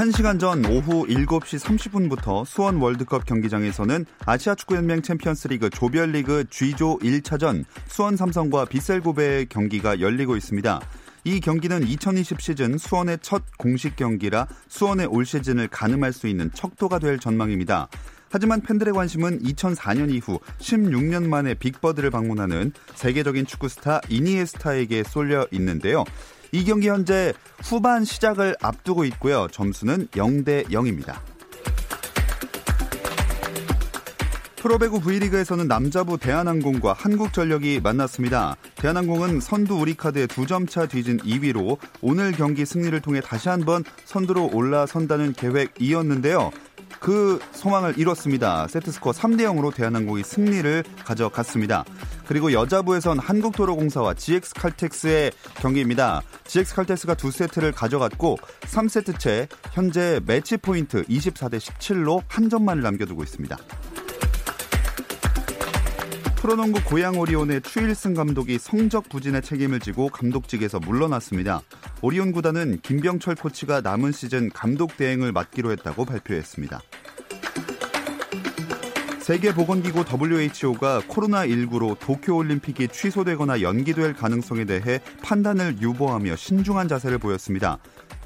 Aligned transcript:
1시간 0.00 0.40
전 0.40 0.64
오후 0.64 1.06
7시 1.06 1.60
30분부터 1.60 2.46
수원 2.46 2.76
월드컵 2.76 3.26
경기장에서는 3.26 4.06
아시아 4.24 4.54
축구연맹 4.54 5.02
챔피언스리그 5.02 5.68
조별리그 5.68 6.46
G조 6.48 6.98
1차전 7.00 7.64
수원 7.86 8.16
삼성과 8.16 8.64
비셀고베의 8.64 9.46
경기가 9.50 10.00
열리고 10.00 10.38
있습니다. 10.38 10.80
이 11.24 11.40
경기는 11.40 11.86
2020 11.86 12.40
시즌 12.40 12.78
수원의 12.78 13.18
첫 13.20 13.42
공식 13.58 13.94
경기라 13.96 14.46
수원의 14.68 15.04
올 15.04 15.26
시즌을 15.26 15.68
가늠할 15.68 16.14
수 16.14 16.28
있는 16.28 16.50
척도가 16.54 16.98
될 16.98 17.18
전망입니다. 17.18 17.88
하지만 18.30 18.62
팬들의 18.62 18.94
관심은 18.94 19.42
2004년 19.42 20.14
이후 20.14 20.38
16년 20.60 21.28
만에 21.28 21.52
빅버드를 21.52 22.10
방문하는 22.10 22.72
세계적인 22.94 23.44
축구 23.44 23.68
스타 23.68 24.00
이니에스타에게 24.08 25.02
쏠려 25.02 25.46
있는데요. 25.50 26.04
이 26.52 26.64
경기 26.64 26.88
현재 26.88 27.32
후반 27.62 28.04
시작을 28.04 28.56
앞두고 28.60 29.04
있고요. 29.04 29.46
점수는 29.50 30.08
0대 30.08 30.68
0입니다. 30.70 31.20
프로배구 34.56 35.00
V리그에서는 35.00 35.68
남자부 35.68 36.18
대한항공과 36.18 36.92
한국전력이 36.92 37.80
만났습니다. 37.82 38.56
대한항공은 38.76 39.40
선두 39.40 39.76
우리카드에 39.76 40.26
두점차 40.26 40.86
뒤진 40.86 41.16
2위로 41.18 41.78
오늘 42.02 42.32
경기 42.32 42.66
승리를 42.66 43.00
통해 43.00 43.22
다시 43.22 43.48
한번 43.48 43.84
선두로 44.04 44.50
올라선다는 44.52 45.32
계획이었는데요. 45.32 46.50
그 47.00 47.40
소망을 47.52 47.98
이뤘습니다. 47.98 48.68
세트스코어 48.68 49.12
3대 49.12 49.40
0으로 49.40 49.74
대한항공이 49.74 50.22
승리를 50.22 50.84
가져갔습니다. 51.04 51.84
그리고 52.26 52.52
여자부에선 52.52 53.18
한국도로공사와 53.18 54.14
GX칼텍스의 54.14 55.32
경기입니다. 55.56 56.22
GX칼텍스가 56.46 57.14
두 57.14 57.30
세트를 57.30 57.72
가져갔고 57.72 58.36
3세트 58.60 59.18
채 59.18 59.48
현재 59.72 60.20
매치 60.26 60.56
포인트 60.58 61.02
24대 61.04 61.58
17로 61.58 62.22
한 62.28 62.48
점만을 62.48 62.82
남겨두고 62.82 63.24
있습니다. 63.24 63.56
프로농구 66.40 66.84
고양 66.84 67.18
오리온의 67.18 67.60
추일승 67.60 68.14
감독이 68.14 68.58
성적 68.58 69.10
부진의 69.10 69.42
책임을 69.42 69.78
지고 69.78 70.08
감독직에서 70.08 70.80
물러났습니다. 70.80 71.60
오리온 72.00 72.32
구단은 72.32 72.78
김병철 72.80 73.34
코치가 73.34 73.82
남은 73.82 74.12
시즌 74.12 74.48
감독 74.48 74.96
대행을 74.96 75.32
맡기로 75.32 75.70
했다고 75.72 76.06
발표했습니다. 76.06 76.80
세계보건기구 79.18 80.06
WHO가 80.10 81.02
코로나19로 81.02 81.98
도쿄올림픽이 81.98 82.88
취소되거나 82.88 83.60
연기될 83.60 84.14
가능성에 84.14 84.64
대해 84.64 85.00
판단을 85.22 85.82
유보하며 85.82 86.36
신중한 86.36 86.88
자세를 86.88 87.18
보였습니다. 87.18 87.76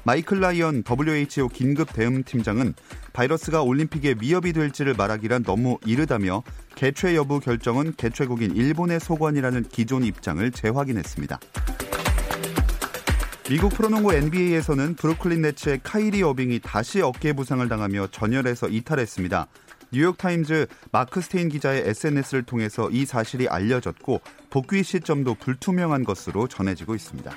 마이클 0.05 0.39
라이언 0.39 0.83
WHO 0.87 1.49
긴급 1.49 1.91
대응 1.91 2.23
팀장은 2.23 2.75
바이러스가 3.11 3.63
올림픽에 3.63 4.15
위협이 4.21 4.53
될지를 4.53 4.93
말하기란 4.93 5.41
너무 5.41 5.79
이르다며 5.83 6.43
개최 6.75 7.15
여부 7.15 7.39
결정은 7.39 7.91
개최국인 7.97 8.55
일본의 8.55 8.99
소관이라는 8.99 9.63
기존 9.63 10.03
입장을 10.03 10.51
재확인했습니다. 10.51 11.39
미국 13.49 13.73
프로농구 13.73 14.13
NBA에서는 14.13 14.93
브루클린 14.93 15.41
네츠의 15.41 15.79
카이리 15.83 16.21
어빙이 16.21 16.59
다시 16.63 17.01
어깨 17.01 17.33
부상을 17.33 17.67
당하며 17.67 18.09
전열에서 18.11 18.69
이탈했습니다. 18.69 19.47
뉴욕타임즈 19.91 20.67
마크 20.91 21.19
스테인 21.19 21.49
기자의 21.49 21.81
SNS를 21.87 22.43
통해서 22.43 22.91
이 22.91 23.05
사실이 23.05 23.47
알려졌고 23.47 24.21
복귀 24.51 24.83
시점도 24.83 25.35
불투명한 25.35 26.03
것으로 26.03 26.47
전해지고 26.47 26.93
있습니다. 26.93 27.31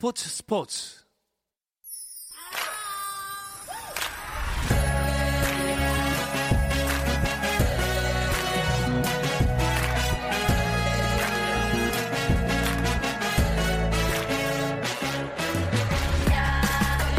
스포츠 0.00 0.28
스포츠. 0.28 1.08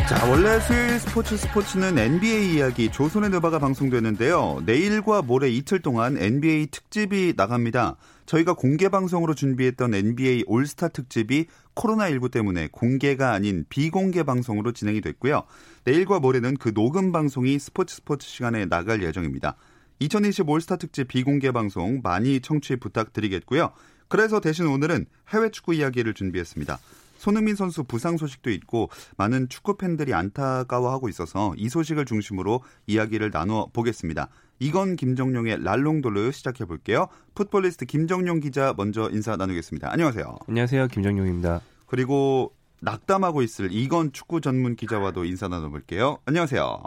자, 0.08 0.26
원래 0.30 0.62
수요일 0.62 1.00
스포츠 1.02 1.36
스포츠는 1.36 1.98
NBA 1.98 2.56
이야기 2.56 2.90
조선의 2.90 3.30
느바가 3.32 3.60
방송되는데요. 3.60 4.64
내일과 4.66 5.22
모레 5.22 5.50
이틀 5.50 5.82
동안 5.82 6.18
NBA 6.18 6.68
특집이 6.68 7.34
나갑니다. 7.36 7.98
저희가 8.30 8.54
공개 8.54 8.90
방송으로 8.90 9.34
준비했던 9.34 9.96
NBA 9.96 10.44
올스타 10.46 10.90
특집이 10.90 11.48
코로나19 11.74 12.30
때문에 12.30 12.70
공개가 12.72 13.32
아닌 13.32 13.66
비공개 13.70 14.22
방송으로 14.22 14.72
진행이 14.72 15.02
됐고요. 15.02 15.46
내일과 15.84 16.20
모레는 16.20 16.58
그 16.58 16.72
녹음 16.72 17.12
방송이 17.12 17.58
스포츠 17.58 17.96
스포츠 17.96 18.28
시간에 18.28 18.68
나갈 18.68 19.02
예정입니다. 19.02 19.56
2020 19.98 20.48
올스타 20.48 20.76
특집 20.76 21.08
비공개 21.08 21.52
방송 21.52 22.02
많이 22.04 22.40
청취 22.40 22.76
부탁드리겠고요. 22.76 23.72
그래서 24.10 24.40
대신 24.40 24.68
오늘은 24.68 25.08
해외 25.30 25.50
축구 25.50 25.74
이야기를 25.74 26.14
준비했습니다. 26.14 26.78
손흥민 27.18 27.56
선수 27.56 27.84
부상 27.84 28.18
소식도 28.18 28.52
있고 28.52 28.92
많은 29.18 29.50
축구 29.50 29.76
팬들이 29.76 30.14
안타까워하고 30.14 31.10
있어서 31.10 31.56
이 31.58 31.68
소식을 31.68 32.06
중심으로 32.06 32.62
이야기를 32.86 33.32
나눠 33.32 33.70
보겠습니다. 33.74 34.30
이건 34.60 34.96
김정용의 34.96 35.64
발롱도르 35.64 36.32
시작해 36.32 36.66
볼게요. 36.66 37.08
풋볼리스트 37.34 37.86
김정용 37.86 38.42
기자 38.42 38.74
먼저 38.76 39.10
인사 39.12 39.36
나누겠습니다. 39.38 39.92
안녕하세요. 39.92 40.38
안녕하세요. 40.48 40.88
김정용입니다. 40.88 41.62
그리고 41.86 42.54
낙담하고 42.82 43.42
있을 43.42 43.70
이건 43.72 44.12
축구 44.12 44.42
전문 44.42 44.76
기자와도 44.76 45.26
인사 45.26 45.48
나눠볼게요. 45.48 46.20
안녕하세요. 46.26 46.84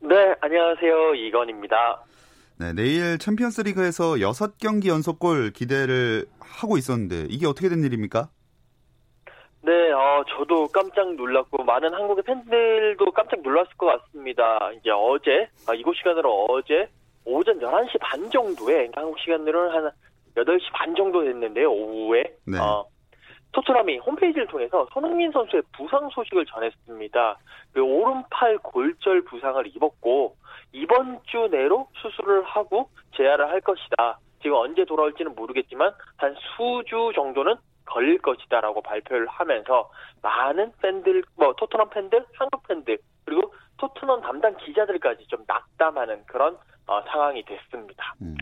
네, 0.00 0.34
안녕하세요. 0.40 1.14
이건입니다. 1.14 2.04
네, 2.58 2.72
내일 2.72 3.18
챔피언스 3.18 3.62
리그에서 3.62 4.14
6경기 4.14 4.86
연속골 4.86 5.52
기대를 5.52 6.26
하고 6.40 6.76
있었는데 6.76 7.26
이게 7.30 7.46
어떻게 7.46 7.68
된 7.68 7.82
일입니까? 7.82 8.28
네, 9.64 9.92
어, 9.92 10.22
저도 10.28 10.68
깜짝 10.68 11.14
놀랐고 11.14 11.64
많은 11.64 11.94
한국의 11.94 12.22
팬들도 12.24 13.10
깜짝 13.12 13.40
놀랐을 13.40 13.74
것 13.78 13.86
같습니다. 13.86 14.70
이제 14.72 14.90
어제 14.90 15.48
아, 15.66 15.72
이곳 15.72 15.96
시간으로 15.96 16.46
어제 16.50 16.86
오전 17.24 17.58
11시 17.58 17.98
반 17.98 18.30
정도에 18.30 18.90
한국 18.94 19.18
시간으로는 19.20 19.74
한 19.74 19.90
8시 20.36 20.70
반 20.74 20.94
정도 20.94 21.24
됐는데요. 21.24 21.72
오후에 21.72 22.24
네. 22.46 22.58
어, 22.58 22.84
토트넘이 23.52 23.98
홈페이지를 23.98 24.46
통해서 24.48 24.86
손흥민 24.92 25.32
선수의 25.32 25.62
부상 25.72 26.10
소식을 26.10 26.44
전했습니다. 26.44 27.38
그 27.72 27.80
오른팔 27.80 28.58
골절 28.58 29.22
부상을 29.22 29.66
입었고 29.66 30.36
이번 30.72 31.20
주 31.24 31.48
내로 31.50 31.88
수술을 32.02 32.42
하고 32.42 32.90
재활을 33.16 33.48
할 33.48 33.62
것이다. 33.62 34.18
지금 34.42 34.56
언제 34.56 34.84
돌아올지는 34.84 35.34
모르겠지만 35.34 35.94
한 36.18 36.34
수주 36.34 37.12
정도는 37.14 37.54
걸릴 37.86 38.18
것이다라고 38.18 38.82
발표를 38.82 39.26
하면서 39.26 39.90
많은 40.22 40.72
팬들, 40.80 41.22
뭐 41.36 41.54
토트넘 41.54 41.90
팬들, 41.90 42.24
한국 42.38 42.62
팬들 42.66 42.98
그리고 43.24 43.52
토트넘 43.76 44.22
담당 44.22 44.56
기자들까지 44.56 45.26
좀 45.28 45.44
낙담하는 45.46 46.24
그런 46.26 46.56
어, 46.86 47.02
상황이 47.10 47.42
됐습니다. 47.46 48.14
음, 48.20 48.36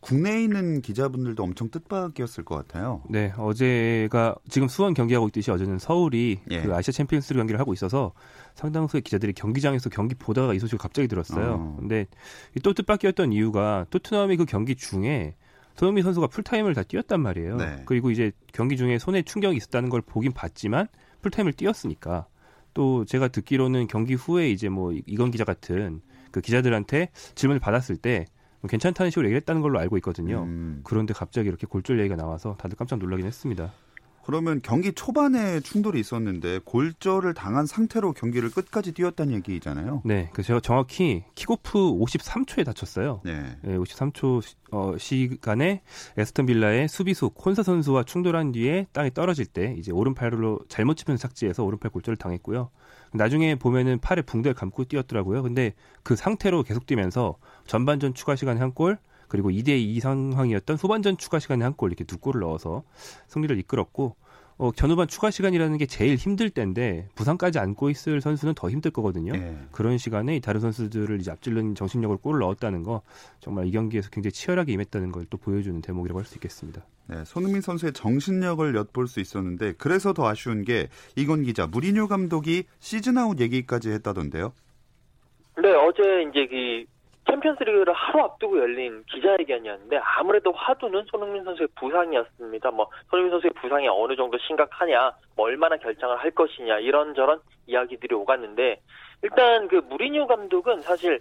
국내에 0.00 0.42
있는 0.42 0.82
기자분들도 0.82 1.40
엄청 1.40 1.70
뜻밖이었을 1.70 2.44
것 2.44 2.56
같아요. 2.56 3.02
네, 3.08 3.32
어제가 3.38 4.34
지금 4.48 4.66
수원 4.66 4.92
경기하고 4.92 5.28
있듯이 5.28 5.52
어제는 5.52 5.78
서울이 5.78 6.40
예. 6.50 6.62
그 6.62 6.74
아시아 6.74 6.90
챔피언스리그 6.90 7.38
경기를 7.38 7.60
하고 7.60 7.72
있어서 7.74 8.12
상당수의 8.54 9.02
기자들이 9.02 9.34
경기장에서 9.34 9.88
경기 9.90 10.16
보다가 10.16 10.54
이 10.54 10.58
소식을 10.58 10.78
갑자기 10.78 11.06
들었어요. 11.06 11.52
어. 11.52 11.76
근데 11.78 12.06
또 12.64 12.72
뜻밖이었던 12.72 13.32
이유가 13.32 13.86
토트넘이 13.90 14.36
그 14.36 14.46
경기 14.46 14.74
중에 14.74 15.36
손흥민 15.76 16.02
선수가 16.04 16.28
풀타임을 16.28 16.74
다 16.74 16.82
뛰었단 16.82 17.20
말이에요. 17.20 17.56
네. 17.56 17.82
그리고 17.84 18.10
이제 18.10 18.32
경기 18.52 18.76
중에 18.76 18.98
손에 18.98 19.22
충격이 19.22 19.56
있었다는 19.56 19.90
걸 19.90 20.00
보긴 20.00 20.32
봤지만 20.32 20.88
풀타임을 21.22 21.52
뛰었으니까 21.52 22.26
또 22.74 23.04
제가 23.04 23.28
듣기로는 23.28 23.86
경기 23.86 24.14
후에 24.14 24.50
이제 24.50 24.68
뭐 24.68 24.92
이건 25.06 25.30
기자 25.30 25.44
같은 25.44 26.00
그 26.30 26.40
기자들한테 26.40 27.10
질문을 27.34 27.60
받았을 27.60 27.96
때뭐 27.96 28.68
괜찮다는 28.68 29.10
식으로 29.10 29.26
얘기를 29.26 29.40
했다는 29.40 29.62
걸로 29.62 29.78
알고 29.78 29.96
있거든요. 29.98 30.42
음. 30.42 30.80
그런데 30.84 31.14
갑자기 31.14 31.48
이렇게 31.48 31.66
골절 31.66 31.98
얘기가 32.00 32.16
나와서 32.16 32.56
다들 32.58 32.76
깜짝 32.76 32.98
놀라긴 32.98 33.26
했습니다. 33.26 33.72
그러면 34.26 34.60
경기 34.60 34.92
초반에 34.92 35.60
충돌이 35.60 36.00
있었는데 36.00 36.58
골절을 36.64 37.32
당한 37.32 37.64
상태로 37.64 38.12
경기를 38.12 38.50
끝까지 38.50 38.90
뛰었다는 38.90 39.34
얘기잖아요. 39.34 40.02
네, 40.04 40.30
그 40.32 40.42
제가 40.42 40.58
정확히 40.58 41.22
킥오프 41.36 41.78
53초에 41.78 42.64
다쳤어요. 42.64 43.20
네, 43.24 43.56
네 43.62 43.76
53초 43.76 44.42
어, 44.72 44.96
시간에 44.98 45.82
에스턴 46.16 46.46
빌라의 46.46 46.88
수비수 46.88 47.30
콘사 47.30 47.62
선수와 47.62 48.02
충돌한 48.02 48.50
뒤에 48.50 48.88
땅에 48.92 49.10
떨어질 49.10 49.46
때 49.46 49.76
이제 49.78 49.92
오른팔로 49.92 50.58
잘못 50.68 50.96
짚은 50.96 51.18
삭제해서 51.18 51.62
오른팔 51.62 51.92
골절을 51.92 52.16
당했고요. 52.16 52.70
나중에 53.12 53.54
보면은 53.54 54.00
팔에 54.00 54.22
붕대를 54.22 54.54
감고 54.54 54.86
뛰었더라고요. 54.86 55.44
근데 55.44 55.74
그 56.02 56.16
상태로 56.16 56.64
계속 56.64 56.86
뛰면서 56.86 57.36
전반전 57.68 58.14
추가 58.14 58.34
시간에 58.34 58.58
한 58.58 58.72
골, 58.72 58.98
그리고 59.28 59.50
2대2 59.50 60.00
상황이었던 60.00 60.76
후반전 60.76 61.16
추가 61.18 61.38
시간에 61.38 61.64
한 61.64 61.74
골 61.76 61.90
이렇게 61.90 62.04
두 62.04 62.18
골을 62.18 62.40
넣어서 62.40 62.82
승리를 63.28 63.58
이끌었고 63.58 64.16
어, 64.58 64.70
전후반 64.74 65.06
추가 65.06 65.30
시간이라는 65.30 65.76
게 65.76 65.84
제일 65.84 66.16
힘들 66.16 66.48
때인데 66.48 67.08
부상까지 67.14 67.58
안고 67.58 67.90
있을 67.90 68.22
선수는 68.22 68.54
더 68.54 68.70
힘들 68.70 68.90
거거든요. 68.90 69.32
네. 69.32 69.58
그런 69.70 69.98
시간에 69.98 70.40
다른 70.40 70.62
선수들을 70.62 71.20
이제 71.20 71.30
앞질른 71.30 71.74
정신력으로 71.74 72.18
골을 72.20 72.40
넣었다는 72.40 72.82
거 72.82 73.02
정말 73.40 73.66
이 73.66 73.70
경기에서 73.72 74.08
굉장히 74.08 74.32
치열하게 74.32 74.72
임했다는 74.72 75.12
걸 75.12 75.26
또 75.28 75.36
보여주는 75.36 75.78
대목이라고 75.82 76.18
할 76.18 76.24
수 76.24 76.36
있겠습니다. 76.36 76.86
네, 77.08 77.22
손흥민 77.26 77.60
선수의 77.60 77.92
정신력을 77.92 78.74
엿볼 78.74 79.08
수 79.08 79.20
있었는데 79.20 79.74
그래서 79.76 80.14
더 80.14 80.26
아쉬운 80.26 80.64
게 80.64 80.88
이건 81.16 81.42
기자 81.42 81.66
무리뉴 81.66 82.08
감독이 82.08 82.64
시즌 82.78 83.18
아웃 83.18 83.38
얘기까지 83.40 83.90
했다던데요. 83.90 84.52
네, 85.62 85.72
어제 85.74 86.02
이제 86.30 86.46
그 86.50 86.84
챔피언스리그를 87.28 87.92
하루 87.92 88.22
앞두고 88.22 88.58
열린 88.58 89.02
기자회견이었는데 89.04 89.98
아무래도 89.98 90.52
화두는 90.52 91.04
손흥민 91.10 91.44
선수의 91.44 91.68
부상이었습니다. 91.76 92.70
뭐 92.70 92.88
손흥민 93.10 93.30
선수의 93.32 93.50
부상이 93.60 93.88
어느 93.88 94.16
정도 94.16 94.38
심각하냐, 94.38 95.12
뭐 95.36 95.46
얼마나 95.46 95.76
결정을 95.76 96.16
할 96.16 96.30
것이냐 96.30 96.78
이런저런 96.78 97.40
이야기들이 97.66 98.14
오갔는데 98.14 98.80
일단 99.22 99.68
그 99.68 99.76
무리뉴 99.76 100.26
감독은 100.26 100.82
사실 100.82 101.20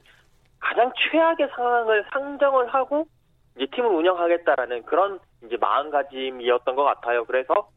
가장 0.60 0.92
최악의 0.96 1.50
상황을 1.56 2.06
상정을 2.12 2.74
하고 2.74 3.08
이제 3.56 3.66
팀을 3.74 3.90
운영하겠다라는 3.90 4.84
그런 4.84 5.20
이제 5.44 5.58
마음가짐이었던 5.58 6.76
것 6.76 6.84
같아요. 6.84 7.26
그래서 7.26 7.70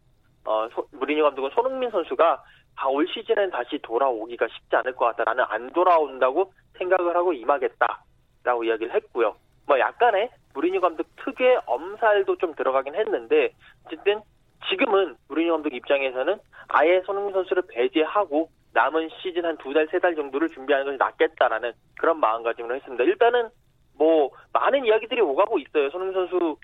어 0.44 0.68
소, 0.70 0.86
무리뉴 0.92 1.22
감독은 1.22 1.50
손흥민 1.50 1.90
선수가 1.90 2.42
아, 2.80 2.86
올 2.86 3.08
시즌엔 3.08 3.50
다시 3.50 3.78
돌아오기가 3.82 4.46
쉽지 4.46 4.76
않을 4.76 4.94
것 4.94 5.06
같다. 5.06 5.24
나는 5.24 5.44
안 5.48 5.70
돌아온다고 5.72 6.52
생각을 6.78 7.16
하고 7.16 7.32
임하겠다. 7.32 8.04
라고 8.48 8.64
이야기를 8.64 8.94
했고요. 8.94 9.36
뭐 9.66 9.78
약간의 9.78 10.30
무리뉴 10.54 10.80
감독 10.80 11.06
특유의 11.16 11.60
엄살도 11.66 12.36
좀 12.38 12.54
들어가긴 12.54 12.94
했는데 12.94 13.52
어쨌든 13.86 14.22
지금은 14.70 15.16
무리뉴 15.28 15.52
감독 15.52 15.74
입장에서는 15.74 16.38
아예 16.68 17.02
손흥민 17.04 17.34
선수를 17.34 17.62
배제하고 17.68 18.48
남은 18.72 19.10
시즌 19.20 19.44
한 19.44 19.56
두 19.58 19.72
달, 19.74 19.86
세 19.90 19.98
달 19.98 20.14
정도를 20.14 20.48
준비하는 20.48 20.86
것이 20.86 20.96
낫겠다라는 20.98 21.72
그런 22.00 22.18
마음가짐을 22.20 22.76
했습니다. 22.76 23.04
일단은 23.04 23.50
뭐 23.98 24.30
많은 24.52 24.84
이야기들이 24.86 25.20
오가고 25.20 25.58
있어요. 25.58 25.90
손흥민 25.90 26.14
선수 26.14 26.56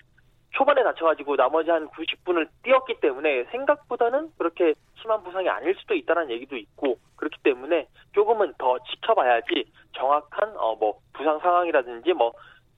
초반에 0.55 0.83
다쳐가지고 0.83 1.35
나머지 1.35 1.69
한 1.69 1.87
90분을 1.89 2.47
뛰었기 2.63 2.99
때문에 3.01 3.45
생각보다는 3.51 4.31
그렇게 4.37 4.73
심한 5.01 5.21
부상이 5.23 5.47
아닐 5.49 5.75
수도 5.75 5.93
있다는 5.93 6.31
얘기도 6.31 6.55
있고 6.57 6.97
그렇기 7.17 7.37
때문에 7.43 7.87
조금은 8.13 8.53
더 8.57 8.77
지켜봐야지 8.79 9.65
정확한 9.97 10.55
어 10.57 10.75
뭐 10.75 10.99
부상 11.13 11.39
상황이라든지 11.39 12.13
뭐 12.13 12.33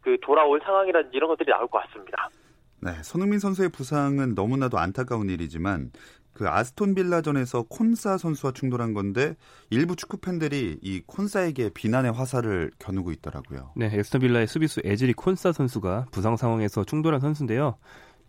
그 0.08 0.18
돌아올 0.22 0.62
상황이라든지 0.64 1.18
이런 1.18 1.28
것들이 1.28 1.52
나올 1.52 1.68
것 1.68 1.80
같습니다. 1.84 2.30
네, 2.82 2.92
손흥민 3.04 3.40
선수의 3.40 3.68
부상은 3.70 4.36
너무나도 4.36 4.78
안타까운 4.78 5.30
일이지만 5.30 5.92
그 6.38 6.48
아스톤 6.48 6.94
빌라전에서 6.94 7.64
콘사 7.64 8.20
선수와 8.20 8.54
충돌한 8.54 8.94
건데 8.94 9.36
일부 9.72 9.96
축구 9.96 10.18
팬들이 10.18 10.78
이 10.84 11.02
콘사에게 11.08 11.72
비난의 11.74 12.12
화살을 12.12 12.70
겨누고 12.78 13.12
있더라고요. 13.14 13.72
네, 13.76 13.90
애스턴 13.92 14.22
빌라의 14.22 14.46
수비수 14.46 14.82
에즈리 14.84 15.14
콘사 15.14 15.52
선수가 15.52 16.06
부상 16.12 16.38
상황에서 16.38 16.84
충돌한 16.84 17.22
선수인데요. 17.22 17.78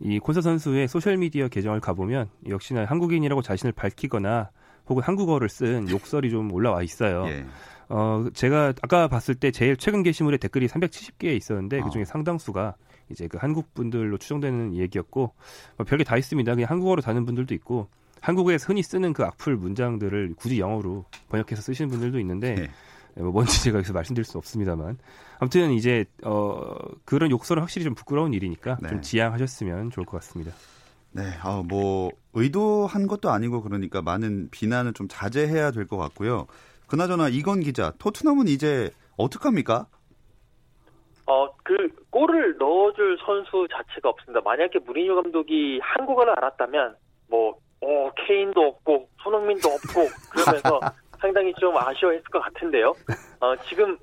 이 0.00 0.18
콘사 0.20 0.40
선수의 0.40 0.88
소셜 0.88 1.18
미디어 1.18 1.48
계정을 1.48 1.80
가보면 1.80 2.30
역시나 2.48 2.86
한국인이라고 2.86 3.42
자신을 3.42 3.72
밝히거나 3.72 4.52
혹은 4.86 5.02
한국어를 5.02 5.50
쓴 5.50 5.90
욕설이 5.90 6.30
좀 6.30 6.50
올라와 6.50 6.82
있어요. 6.82 7.26
예. 7.26 7.44
어, 7.90 8.24
제가 8.32 8.72
아까 8.80 9.08
봤을 9.08 9.34
때 9.34 9.50
제일 9.50 9.76
최근 9.76 10.02
게시물에 10.02 10.38
댓글이 10.38 10.66
370개 10.66 11.36
있었는데 11.36 11.82
그 11.82 11.90
중에 11.90 12.02
어. 12.02 12.04
상당수가 12.06 12.74
이제 13.10 13.28
그 13.28 13.36
한국 13.38 13.74
분들로 13.74 14.16
추정되는 14.16 14.76
얘기였고 14.76 15.34
뭐 15.76 15.86
별게 15.86 16.04
다 16.04 16.16
있습니다. 16.16 16.54
그냥 16.54 16.70
한국어로 16.70 17.02
다는 17.02 17.26
분들도 17.26 17.54
있고 17.54 17.88
한국에서 18.20 18.66
흔히 18.68 18.82
쓰는 18.82 19.12
그 19.12 19.24
악플 19.24 19.56
문장들을 19.56 20.34
굳이 20.36 20.58
영어로 20.60 21.04
번역해서 21.28 21.62
쓰시는 21.62 21.90
분들도 21.90 22.18
있는데 22.20 22.54
네. 22.54 22.70
뭐 23.22 23.32
뭔지 23.32 23.62
제가 23.64 23.78
여기서 23.78 23.92
말씀드릴 23.92 24.24
수 24.24 24.38
없습니다만 24.38 24.98
아무튼 25.40 25.72
이제 25.72 26.04
어 26.24 26.76
그런 27.04 27.30
욕설은 27.30 27.62
확실히 27.62 27.84
좀 27.84 27.94
부끄러운 27.94 28.32
일이니까 28.34 28.78
네. 28.80 28.88
좀 28.88 29.02
지양하셨으면 29.02 29.90
좋을 29.90 30.06
것 30.06 30.18
같습니다. 30.18 30.52
네, 31.10 31.22
아, 31.42 31.62
뭐 31.66 32.10
의도한 32.34 33.06
것도 33.06 33.30
아니고 33.30 33.62
그러니까 33.62 34.02
많은 34.02 34.50
비난을 34.50 34.92
좀 34.92 35.08
자제해야 35.08 35.70
될 35.70 35.86
것 35.86 35.96
같고요. 35.96 36.46
그나저나 36.86 37.28
이건 37.28 37.60
기자, 37.60 37.92
토트넘은 37.98 38.46
이제 38.48 38.90
어떡합니까? 39.16 39.86
어, 41.26 41.48
그 41.64 41.74
골을 42.10 42.56
넣어줄 42.58 43.18
선수 43.24 43.66
자체가 43.70 44.08
없습니다. 44.10 44.40
만약에 44.42 44.78
무리뉴 44.80 45.14
감독이 45.14 45.80
한국어를 45.82 46.32
알았다면 46.38 46.96
뭐 47.28 47.58
어, 47.88 48.10
케인도 48.26 48.60
없고 48.60 49.08
손흥민도 49.22 49.66
없고 49.66 50.06
그러면서 50.30 50.80
상당히 51.18 51.54
좀 51.54 51.74
아쉬워했을 51.74 52.24
것 52.24 52.40
같은데요. 52.40 52.94
어, 53.40 53.56
지금 53.68 53.96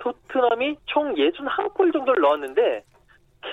토트넘이 0.00 0.76
총 0.86 1.14
61골 1.14 1.92
정도를 1.92 2.20
넣었는데 2.20 2.84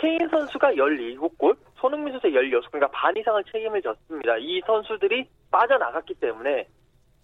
케인 0.01 0.27
선수가 0.27 0.71
17골, 0.73 1.55
손흥민 1.75 2.13
선수가 2.13 2.29
16골, 2.29 2.71
그러니까 2.71 2.87
반 2.91 3.15
이상을 3.15 3.43
책임을 3.51 3.81
졌습니다. 3.83 4.37
이 4.39 4.59
선수들이 4.65 5.27
빠져나갔기 5.51 6.15
때문에 6.15 6.67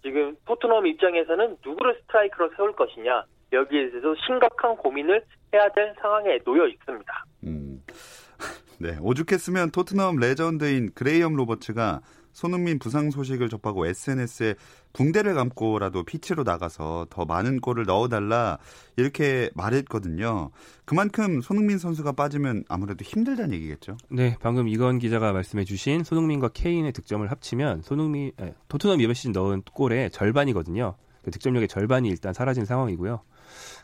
지금 0.02 0.36
토트넘 0.46 0.86
입장에서는 0.86 1.56
누구를 1.66 1.98
스트라이커로 2.02 2.50
세울 2.56 2.76
것이냐 2.76 3.24
여기에 3.52 3.90
대해서 3.90 4.14
심각한 4.24 4.76
고민을 4.76 5.24
해야 5.52 5.68
될 5.70 5.94
상황에 6.00 6.38
놓여 6.44 6.68
있습니다. 6.68 7.24
음. 7.44 7.82
네, 8.78 8.96
오죽했으면 9.02 9.72
토트넘 9.72 10.16
레전드인 10.20 10.94
그레이엄 10.94 11.34
로버츠가 11.34 12.00
손흥민 12.32 12.78
부상 12.78 13.10
소식을 13.10 13.48
접하고 13.48 13.86
SNS에 13.86 14.54
붕대를 14.92 15.34
감고라도 15.34 16.04
피치로 16.04 16.42
나가서 16.42 17.06
더 17.10 17.24
많은 17.24 17.60
골을 17.60 17.84
넣어달라 17.84 18.58
이렇게 18.96 19.50
말했거든요. 19.54 20.50
그만큼 20.84 21.40
손흥민 21.40 21.78
선수가 21.78 22.12
빠지면 22.12 22.64
아무래도 22.68 23.04
힘들다는 23.04 23.54
얘기겠죠. 23.54 23.96
네, 24.10 24.36
방금 24.40 24.68
이건 24.68 24.98
기자가 24.98 25.32
말씀해주신 25.32 26.04
손흥민과 26.04 26.48
케인의 26.48 26.92
득점을 26.92 27.30
합치면 27.30 27.82
손흥민 27.82 28.32
아, 28.38 28.50
토트넘 28.68 29.00
이번 29.00 29.14
시즌 29.14 29.32
넣은 29.32 29.62
골의 29.72 30.10
절반이거든요. 30.10 30.96
그 31.24 31.30
득점력의 31.30 31.68
절반이 31.68 32.08
일단 32.08 32.32
사라진 32.32 32.64
상황이고요. 32.64 33.22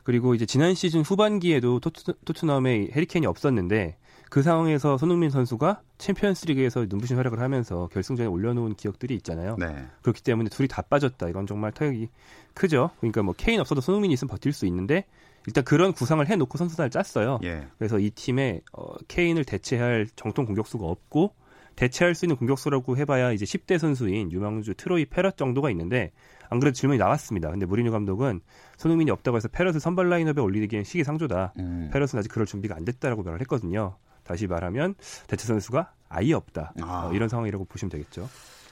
그리고 0.05 0.35
이제 0.35 0.47
지난 0.47 0.75
시즌 0.75 1.03
후반기에도 1.03 1.81
토트, 1.81 2.15
토트넘에 2.25 2.91
해리케인이 2.93 3.27
없었는데 3.27 3.97
그 4.31 4.43
상황에서 4.43 4.99
손흥민 4.99 5.31
선수가 5.31 5.83
챔피언스리그에서 5.99 6.87
눈부신 6.89 7.17
활약을 7.17 7.41
하면서 7.41 7.89
결승전에 7.93 8.29
올려놓은 8.29 8.75
기억들이 8.75 9.15
있잖아요. 9.17 9.57
네. 9.59 9.87
그렇기 10.03 10.23
때문에 10.23 10.49
둘이 10.49 10.69
다 10.69 10.83
빠졌다. 10.83 11.29
이건 11.29 11.47
정말 11.47 11.73
타격이 11.73 12.09
크죠. 12.55 12.91
그러니까 12.99 13.23
뭐 13.23 13.35
케인 13.37 13.61
없어도 13.61 13.81
손흥민이 13.81 14.15
있으면 14.15 14.31
버틸 14.31 14.53
수 14.53 14.67
있는데 14.67 15.05
일단 15.47 15.65
그런 15.65 15.93
구상을 15.93 16.27
해놓고 16.27 16.59
선수단을 16.59 16.91
짰어요. 16.91 17.39
예. 17.45 17.69
그래서 17.79 17.99
이 17.99 18.11
팀에 18.11 18.63
어, 18.73 18.95
케인을 19.07 19.45
대체할 19.45 20.09
정통 20.17 20.45
공격수가 20.45 20.85
없고 20.85 21.35
대체할 21.77 22.15
수 22.15 22.25
있는 22.25 22.37
공격수라고 22.37 22.97
해봐야 22.97 23.33
이제 23.33 23.45
10대 23.45 23.79
선수인 23.79 24.33
유망주 24.33 24.75
트로이 24.75 25.05
페럿 25.05 25.37
정도가 25.37 25.71
있는데 25.71 26.11
안 26.49 26.59
그래도 26.59 26.75
질문이 26.75 26.99
나왔습니다. 26.99 27.51
근데 27.51 27.67
무리뉴 27.67 27.91
감독은 27.93 28.41
손흥민이 28.79 29.11
없다고 29.11 29.37
해서 29.37 29.49
페럿을 29.49 29.79
선발 29.79 30.09
라인업에 30.09 30.41
올리기엔 30.41 30.85
시기상조다. 30.85 31.53
음. 31.59 31.91
페럿은 31.93 32.19
아직 32.19 32.29
그럴 32.29 32.47
준비가 32.47 32.75
안 32.75 32.85
됐다라고 32.85 33.23
말을 33.23 33.41
했거든요. 33.43 33.97
다시 34.27 34.47
말하면 34.47 34.95
대체 35.27 35.47
선수가 35.47 35.93
아예 36.09 36.33
없다. 36.35 36.73
아. 36.83 37.09
어, 37.09 37.15
이런 37.15 37.29
상황이라고 37.29 37.65
보시면 37.65 37.91
되겠죠. 37.91 38.29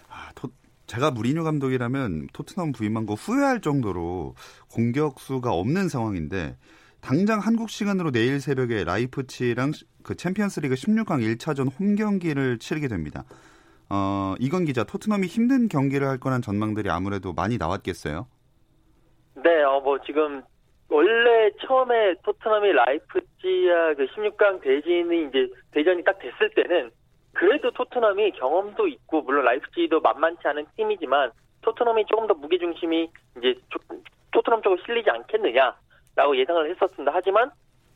아, 0.08 0.30
토, 0.34 0.48
제가 0.86 1.10
무리뉴 1.10 1.44
감독이라면 1.44 2.28
토트넘 2.32 2.72
부임한 2.72 3.06
거 3.06 3.14
후회할 3.14 3.60
정도로 3.60 4.34
공격수가 4.70 5.50
없는 5.52 5.88
상황인데 5.88 6.56
당장 7.00 7.38
한국 7.38 7.70
시간으로 7.70 8.10
내일 8.10 8.40
새벽에 8.40 8.84
라이프치랑 8.84 9.72
그 10.02 10.14
챔피언스리그 10.14 10.74
16강 10.74 11.36
1차전 11.36 11.70
홈 11.78 11.96
경기를 11.96 12.58
치르게 12.58 12.88
됩니다. 12.88 13.24
어, 13.90 14.34
이건 14.38 14.64
기자, 14.64 14.84
토트넘이 14.84 15.26
힘든 15.26 15.68
경기를 15.68 16.08
할 16.08 16.18
거란 16.18 16.40
전망들이 16.40 16.90
아무래도 16.90 17.32
많이 17.32 17.58
나왔겠어요? 17.58 18.26
네, 19.36 19.62
어, 19.64 19.80
뭐 19.80 19.98
지금 20.06 20.42
원래 20.94 21.50
처음에 21.66 22.14
토트넘이 22.22 22.70
라이프치아 22.70 23.94
그 23.94 24.06
16강 24.14 24.60
대진이 24.60 25.26
이제 25.26 25.48
대전이 25.72 26.04
딱 26.04 26.20
됐을 26.20 26.50
때는 26.50 26.92
그래도 27.32 27.72
토트넘이 27.72 28.30
경험도 28.30 28.86
있고 28.86 29.22
물론 29.22 29.44
라이프치히도 29.44 30.00
만만치 30.00 30.46
않은 30.46 30.66
팀이지만 30.76 31.32
토트넘이 31.62 32.06
조금 32.06 32.28
더 32.28 32.34
무게 32.34 32.58
중심이 32.58 33.10
이제 33.38 33.56
토트넘 34.30 34.62
쪽으로 34.62 34.80
실리지 34.86 35.10
않겠느냐라고 35.10 36.36
예상을 36.36 36.70
했었습니다. 36.70 37.10
하지만 37.12 37.50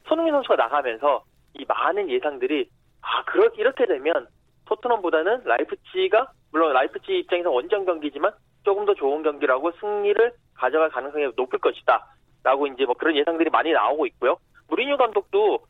손흥민 0.09 0.35
선수가 0.35 0.57
나가면서 0.57 1.23
이 1.55 1.65
많은 1.69 2.11
예상들이 2.11 2.69
아 3.03 3.23
그렇 3.27 3.49
이렇게 3.59 3.87
되면 3.87 4.27
토트넘보다는 4.65 5.45
라이프치히가 5.45 6.33
물론 6.51 6.73
라이프치히 6.73 7.17
입장에서 7.21 7.53
원정 7.53 7.85
경기지만 7.85 8.33
조금 8.65 8.87
더 8.87 8.95
좋은 8.95 9.23
경기라고 9.23 9.71
승리를 9.79 10.33
가져갈 10.55 10.91
가능성이 10.91 11.29
높을 11.37 11.61
것이다. 11.61 12.18
라고 12.43 12.67
이제 12.67 12.85
뭐 12.85 12.95
그런 12.95 13.17
예상들이 13.17 13.51
많이 13.51 13.73
나오고 13.73 14.07
있고요. 14.07 14.37
무리뉴 14.69 14.97
감독도 14.97 15.61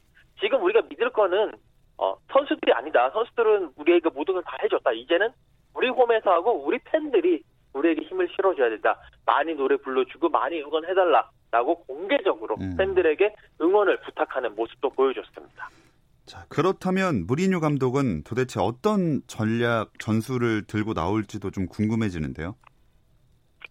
지금 0.40 0.62
우리가 0.62 0.82
믿을 0.88 1.10
거는 1.10 1.52
어, 1.96 2.16
선수들이 2.32 2.72
아니다. 2.72 3.10
선수들은 3.10 3.72
우리에게 3.76 4.10
모든 4.10 4.34
걸 4.34 4.42
다 4.44 4.56
해줬다. 4.62 4.92
이제는 4.92 5.30
우리 5.74 5.88
홈에서 5.88 6.30
하고 6.30 6.52
우리 6.64 6.78
팬들이 6.84 7.42
우리에게 7.72 8.02
힘을 8.02 8.28
실어줘야 8.34 8.68
된다. 8.70 8.98
많이 9.26 9.54
노래 9.54 9.76
불러주고 9.76 10.28
많이 10.28 10.60
응원해달라. 10.62 11.28
라고 11.50 11.82
공개적으로 11.84 12.56
음. 12.60 12.76
팬들에게 12.76 13.34
응원을 13.62 14.00
부탁하는 14.02 14.54
모습도 14.54 14.90
보여줬습니다. 14.90 15.68
자, 16.26 16.44
그렇다면 16.50 17.26
무리뉴 17.26 17.58
감독은 17.60 18.22
도대체 18.24 18.60
어떤 18.60 19.22
전략 19.26 19.90
전술을 19.98 20.66
들고 20.66 20.92
나올지도 20.92 21.50
좀 21.50 21.66
궁금해지는데요. 21.66 22.54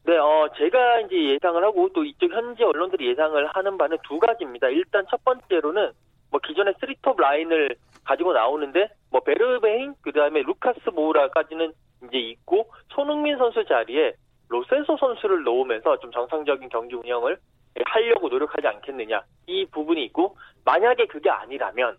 네, 0.07 0.17
어, 0.17 0.47
제가 0.57 1.01
이제 1.01 1.33
예상을 1.33 1.61
하고 1.61 1.89
또 1.93 2.05
이쪽 2.05 2.31
현지 2.31 2.63
언론들이 2.63 3.09
예상을 3.09 3.45
하는 3.45 3.77
바는 3.77 3.97
두 4.07 4.17
가지입니다. 4.19 4.69
일단 4.69 5.05
첫 5.09 5.21
번째로는 5.25 5.91
뭐 6.31 6.39
기존의 6.39 6.75
three 6.79 7.04
top 7.04 7.19
라인을 7.19 7.75
가지고 8.05 8.31
나오는데 8.31 8.87
뭐 9.11 9.19
베르베인 9.19 9.95
그다음에 10.01 10.43
루카스 10.43 10.91
모우라까지는 10.93 11.73
이제 12.05 12.17
있고 12.19 12.71
손흥민 12.93 13.37
선수 13.37 13.65
자리에 13.65 14.13
로셀소 14.47 14.95
선수를 14.95 15.43
넣으면서 15.43 15.99
좀 15.99 16.09
정상적인 16.11 16.69
경기 16.69 16.95
운영을 16.95 17.37
하려고 17.85 18.29
노력하지 18.29 18.65
않겠느냐 18.65 19.21
이 19.47 19.65
부분이 19.65 20.05
있고 20.05 20.37
만약에 20.63 21.07
그게 21.07 21.29
아니라면 21.29 21.97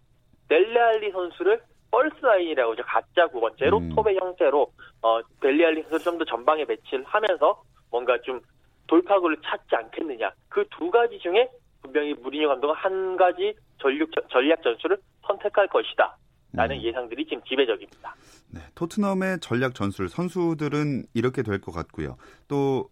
델레알리 0.48 1.10
선수를 1.10 1.60
false 1.90 2.24
nine이라고 2.24 2.72
이제 2.72 2.82
가짜 2.86 3.26
9번 3.26 3.58
제로 3.58 3.78
음. 3.78 3.94
톱의 3.94 4.16
형태로 4.16 4.72
어 5.02 5.20
델레알리 5.42 5.82
선수를 5.82 6.00
좀 6.04 6.18
더 6.18 6.24
전방에 6.24 6.64
배치를 6.64 7.04
하면서 7.04 7.62
뭔가 7.90 8.20
좀 8.22 8.40
돌파구를 8.86 9.36
찾지 9.44 9.74
않겠느냐 9.76 10.30
그 10.48 10.64
두 10.70 10.90
가지 10.90 11.18
중에 11.18 11.48
분명히 11.82 12.14
무리뉴 12.14 12.48
감독은 12.48 12.74
한 12.74 13.16
가지 13.16 13.54
전략 13.80 14.08
전략 14.30 14.62
전술을 14.62 14.98
선택할 15.26 15.68
것이다. 15.68 16.16
라는 16.52 16.76
음. 16.76 16.82
예상들이 16.82 17.26
지금 17.26 17.42
지배적입니다. 17.44 18.14
네, 18.50 18.60
토트넘의 18.74 19.40
전략 19.40 19.74
전술 19.74 20.08
선수들은 20.08 21.04
이렇게 21.12 21.42
될 21.42 21.60
것 21.60 21.72
같고요. 21.72 22.16
또 22.48 22.88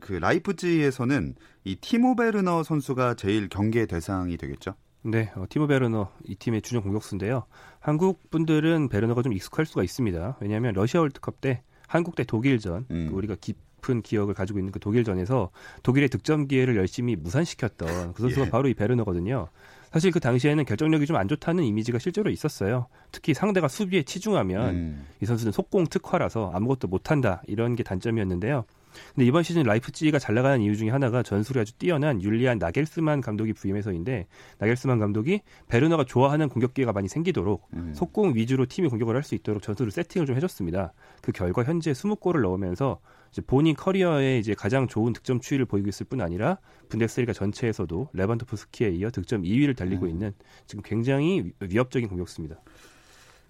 그 0.00 0.14
라이프지에서는 0.14 1.34
이 1.64 1.76
티모 1.76 2.16
베르너 2.16 2.62
선수가 2.62 3.14
제일 3.14 3.48
경계 3.48 3.84
대상이 3.86 4.36
되겠죠? 4.38 4.74
네, 5.02 5.30
어, 5.36 5.44
티모 5.48 5.66
베르너 5.66 6.10
이 6.24 6.36
팀의 6.36 6.62
주전 6.62 6.82
공격수인데요. 6.82 7.44
한국 7.80 8.30
분들은 8.30 8.88
베르너가 8.88 9.20
좀 9.22 9.32
익숙할 9.32 9.66
수가 9.66 9.82
있습니다. 9.82 10.38
왜냐하면 10.40 10.72
러시아 10.74 11.00
월드컵 11.00 11.40
때 11.40 11.62
한국 11.86 12.14
대 12.16 12.24
독일전 12.24 12.86
음. 12.90 13.08
그 13.10 13.14
우리가 13.16 13.36
깊은 13.80 14.02
기억을 14.02 14.34
가지고 14.34 14.58
있는 14.58 14.72
그 14.72 14.78
독일전에서 14.78 15.50
독일의 15.82 16.08
득점 16.08 16.46
기회를 16.46 16.76
열심히 16.76 17.16
무산시켰던 17.16 18.14
그 18.14 18.22
선수가 18.22 18.46
예. 18.46 18.50
바로 18.50 18.68
이 18.68 18.74
베르너거든요. 18.74 19.48
사실 19.92 20.12
그 20.12 20.20
당시에는 20.20 20.64
결정력이 20.64 21.06
좀 21.06 21.16
안 21.16 21.26
좋다는 21.26 21.64
이미지가 21.64 21.98
실제로 21.98 22.30
있었어요. 22.30 22.86
특히 23.10 23.34
상대가 23.34 23.66
수비에 23.68 24.04
치중하면 24.04 24.74
음. 24.74 25.06
이 25.20 25.26
선수는 25.26 25.52
속공 25.52 25.88
특화라서 25.88 26.52
아무것도 26.54 26.86
못한다 26.88 27.42
이런 27.46 27.74
게 27.74 27.82
단점이었는데요. 27.82 28.64
근데 29.14 29.26
이번 29.26 29.42
시즌 29.44 29.62
라이프치히가 29.64 30.18
잘 30.18 30.34
나가는 30.34 30.60
이유 30.60 30.76
중에 30.76 30.90
하나가 30.90 31.22
전술이 31.22 31.60
아주 31.60 31.72
뛰어난 31.74 32.20
율리안 32.22 32.58
나겔스만 32.58 33.20
감독이 33.20 33.52
부임해서인데 33.52 34.26
나겔스만 34.58 34.98
감독이 34.98 35.42
베르너가 35.68 36.04
좋아하는 36.04 36.48
공격 36.48 36.74
기회가 36.74 36.92
많이 36.92 37.06
생기도록 37.08 37.68
음. 37.74 37.92
속공 37.94 38.34
위주로 38.34 38.66
팀이 38.66 38.88
공격을 38.88 39.14
할 39.14 39.22
수 39.22 39.34
있도록 39.34 39.62
전술을 39.62 39.92
세팅을 39.92 40.26
좀 40.26 40.36
해줬습니다. 40.36 40.92
그 41.20 41.32
결과 41.32 41.62
현재 41.64 41.92
20골을 41.92 42.40
넣으면서 42.42 43.00
본인 43.46 43.76
커리어에 43.76 44.38
이제 44.38 44.54
가장 44.54 44.88
좋은 44.88 45.12
득점 45.12 45.40
추이를 45.40 45.66
보이고 45.66 45.88
있을 45.88 46.06
뿐 46.06 46.20
아니라 46.20 46.58
분데스리가 46.88 47.32
전체에서도 47.32 48.08
레반도프스키에 48.12 48.90
이어 48.90 49.10
득점 49.10 49.42
2위를 49.42 49.76
달리고 49.76 50.06
음. 50.06 50.10
있는 50.10 50.32
지금 50.66 50.82
굉장히 50.82 51.52
위협적인 51.60 52.08
공격수입니다. 52.08 52.60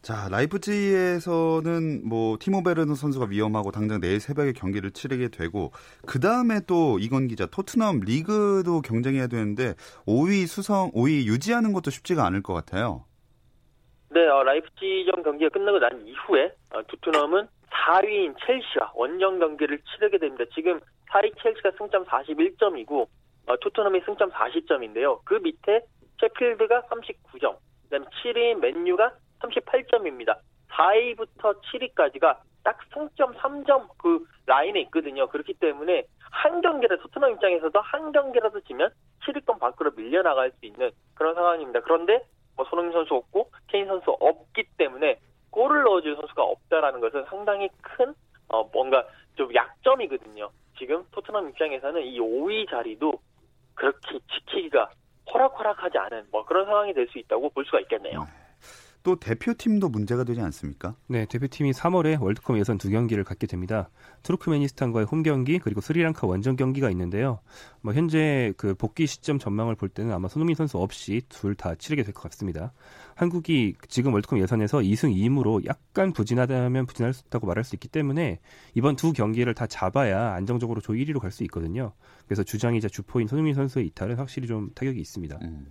자, 0.03 0.29
라이프치히에서는 0.31 2.09
뭐 2.09 2.39
티모 2.41 2.63
베르너 2.63 2.95
선수가 2.95 3.27
위험하고 3.27 3.71
당장 3.71 4.01
내일 4.01 4.19
새벽에 4.19 4.53
경기를 4.53 4.93
치르게 4.93 5.29
되고 5.29 5.73
그 6.07 6.21
다음에 6.21 6.61
또 6.67 6.99
이건 6.99 7.29
기자 7.29 7.45
토트넘 7.45 8.01
리그도 8.01 8.81
경쟁해야 8.81 9.27
되는데 9.27 9.75
5위 10.07 10.47
수성 10.47 10.93
5위 10.93 11.25
유지하는 11.25 11.75
것도 11.75 11.91
쉽지가 11.91 12.25
않을 12.27 12.43
것 12.43 12.55
같아요. 12.55 13.05
네, 14.13 14.27
어, 14.27 14.43
라이프치전 14.43 15.23
경기가 15.23 15.51
끝나고 15.51 15.79
난 15.79 16.05
이후에 16.05 16.53
어, 16.71 16.83
토트넘은 16.83 17.47
4위인 17.71 18.35
첼시와 18.45 18.91
원정 18.97 19.39
경기를 19.39 19.81
치르게 19.83 20.19
됩니다. 20.19 20.45
지금 20.53 20.81
4위 21.11 21.33
첼시가 21.41 21.71
승점 21.79 22.05
41점이고 22.07 23.07
어, 23.47 23.57
토트넘이 23.59 24.01
승점 24.05 24.31
40점인데요. 24.33 25.21
그 25.25 25.35
밑에 25.35 25.83
셰필드가 26.21 26.83
39점, 26.91 27.57
그다음 27.85 28.05
7위인 28.05 28.59
맨유가 28.59 29.13
38점입니다. 29.43 30.39
4위부터 30.71 31.61
7위까지가 31.63 32.39
딱 32.65 32.79
승점 32.93 33.35
3점 33.35 33.91
그 33.97 34.27
라인에 34.47 34.81
있거든요. 34.83 35.29
그렇기 35.29 35.55
때문에 35.55 36.05
한 36.33 36.61
경기라도 36.61 37.03
토트넘 37.03 37.35
입장에서도 37.35 37.81
한 37.81 38.11
경기라도 38.11 38.61
지면 38.63 38.91
7위권 39.25 39.61
밖으로 39.61 39.93
밀려나갈 39.93 40.51
수 40.51 40.67
있는 40.67 40.91
그런 41.15 41.37
상황입니다. 41.37 41.81
그런데 41.81 42.25
뭐 42.61 42.67
손흥민 42.69 42.93
선수 42.93 43.15
없고 43.15 43.51
케인 43.69 43.87
선수 43.87 44.11
없기 44.21 44.65
때문에 44.77 45.19
골을 45.51 45.83
넣어줄 45.83 46.15
선수가 46.17 46.43
없다라는 46.43 47.01
것은 47.01 47.25
상당히 47.31 47.71
큰 47.81 48.13
어, 48.49 48.65
뭔가 48.65 49.03
좀 49.35 49.53
약점이거든요. 49.55 50.51
지금 50.79 51.03
토트넘 51.13 51.49
입장에서는 51.49 52.03
이 52.03 52.19
5위 52.21 52.69
자리도 52.69 53.15
그렇게 53.75 54.19
지키기가 54.35 54.91
호락호락하지 55.33 55.97
않은 55.97 56.27
뭐 56.31 56.45
그런 56.45 56.67
상황이 56.67 56.93
될 56.93 57.09
수 57.09 57.19
있다고 57.19 57.49
볼 57.49 57.65
수가 57.65 57.81
있겠네요. 57.81 58.25
네. 58.25 58.27
또 59.03 59.17
대표팀도 59.17 59.89
문제가 59.89 60.25
되지 60.25 60.41
않습니까? 60.43 60.95
네, 61.07 61.25
대표팀이 61.25 61.73
3월에 61.73 62.21
월드컵 62.21 62.59
예선 62.59 62.77
두 62.77 62.91
경기를 62.91 63.25
갖게 63.25 63.47
됩니다. 63.47 63.89
투르크메니스탄과의 64.23 65.07
홈 65.07 65.23
경기 65.23 65.59
그리고 65.59 65.81
스리랑카 65.81 66.27
원정 66.27 66.57
경기가 66.57 66.91
있는데요. 66.91 67.41
뭐 67.81 67.95
현재 67.95 68.53
그 68.59 68.75
복귀 68.75 69.07
시점 69.07 69.39
전망을 69.39 69.75
볼 69.75 69.89
때는 69.89 70.13
아마 70.13 70.29
손흥민 70.29 70.55
선수 70.55 70.77
없이 70.79 71.23
둘 71.29 71.55
다 71.55 71.75
치르게 71.75 72.03
될 72.03 72.13
것 72.13 72.23
같습니다. 72.25 72.73
한국이 73.15 73.75
지금 73.89 74.13
월드컵 74.13 74.39
예선에서 74.39 74.79
2승 74.79 75.15
2무로 75.15 75.65
약간 75.67 76.13
부진하다면 76.13 76.87
부진할 76.87 77.13
수 77.15 77.23
있다고 77.27 77.47
말할 77.47 77.65
수 77.65 77.77
있기 77.77 77.89
때문에 77.89 78.41
이번 78.75 78.97
두 78.97 79.13
경기를 79.13 79.55
다 79.55 79.67
잡아야 79.67 80.33
안정적으로 80.35 80.81
조 80.81 80.93
1위로 80.93 81.21
갈 81.21 81.31
수 81.31 81.43
있거든요. 81.45 81.93
그래서 82.27 82.43
주장이자 82.43 82.89
주포인 82.89 83.29
손흥민 83.29 83.55
선수의 83.55 83.87
이탈은 83.87 84.17
확실히 84.17 84.47
좀 84.49 84.71
타격이 84.75 85.01
있습니다. 85.01 85.39
음. 85.43 85.67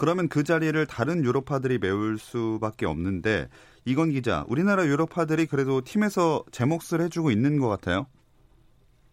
그러면 0.00 0.30
그 0.30 0.44
자리를 0.44 0.86
다른 0.86 1.22
유럽파들이 1.26 1.76
메울 1.76 2.16
수밖에 2.16 2.86
없는데 2.86 3.48
이건 3.84 4.08
기자, 4.08 4.46
우리나라 4.48 4.86
유럽파들이 4.86 5.44
그래도 5.44 5.82
팀에서 5.82 6.42
제 6.50 6.64
몫을 6.64 7.04
해주고 7.04 7.30
있는 7.30 7.60
것 7.60 7.68
같아요. 7.68 8.06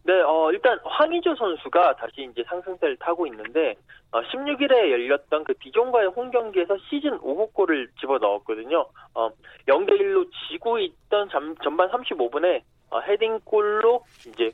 네, 0.03 0.13
어, 0.21 0.49
일단 0.53 0.79
황의조 0.85 1.35
선수가 1.35 1.97
다시 1.97 2.29
이제 2.31 2.41
상승세를 2.47 2.95
타고 3.01 3.27
있는데 3.27 3.75
어, 4.13 4.21
16일에 4.21 4.71
열렸던 4.71 5.43
그 5.43 5.53
디종과의 5.59 6.07
홈 6.07 6.31
경기에서 6.31 6.77
시즌 6.89 7.19
5호 7.19 7.51
골을 7.51 7.89
집어 7.99 8.17
넣었거든요. 8.17 8.85
어, 9.13 9.29
0대 9.67 9.89
1로 9.99 10.29
지고 10.47 10.79
있던 10.79 11.27
전, 11.27 11.53
전반 11.65 11.89
35분에 11.89 12.61
어, 12.91 13.01
헤딩골로 13.01 14.05
이제 14.29 14.53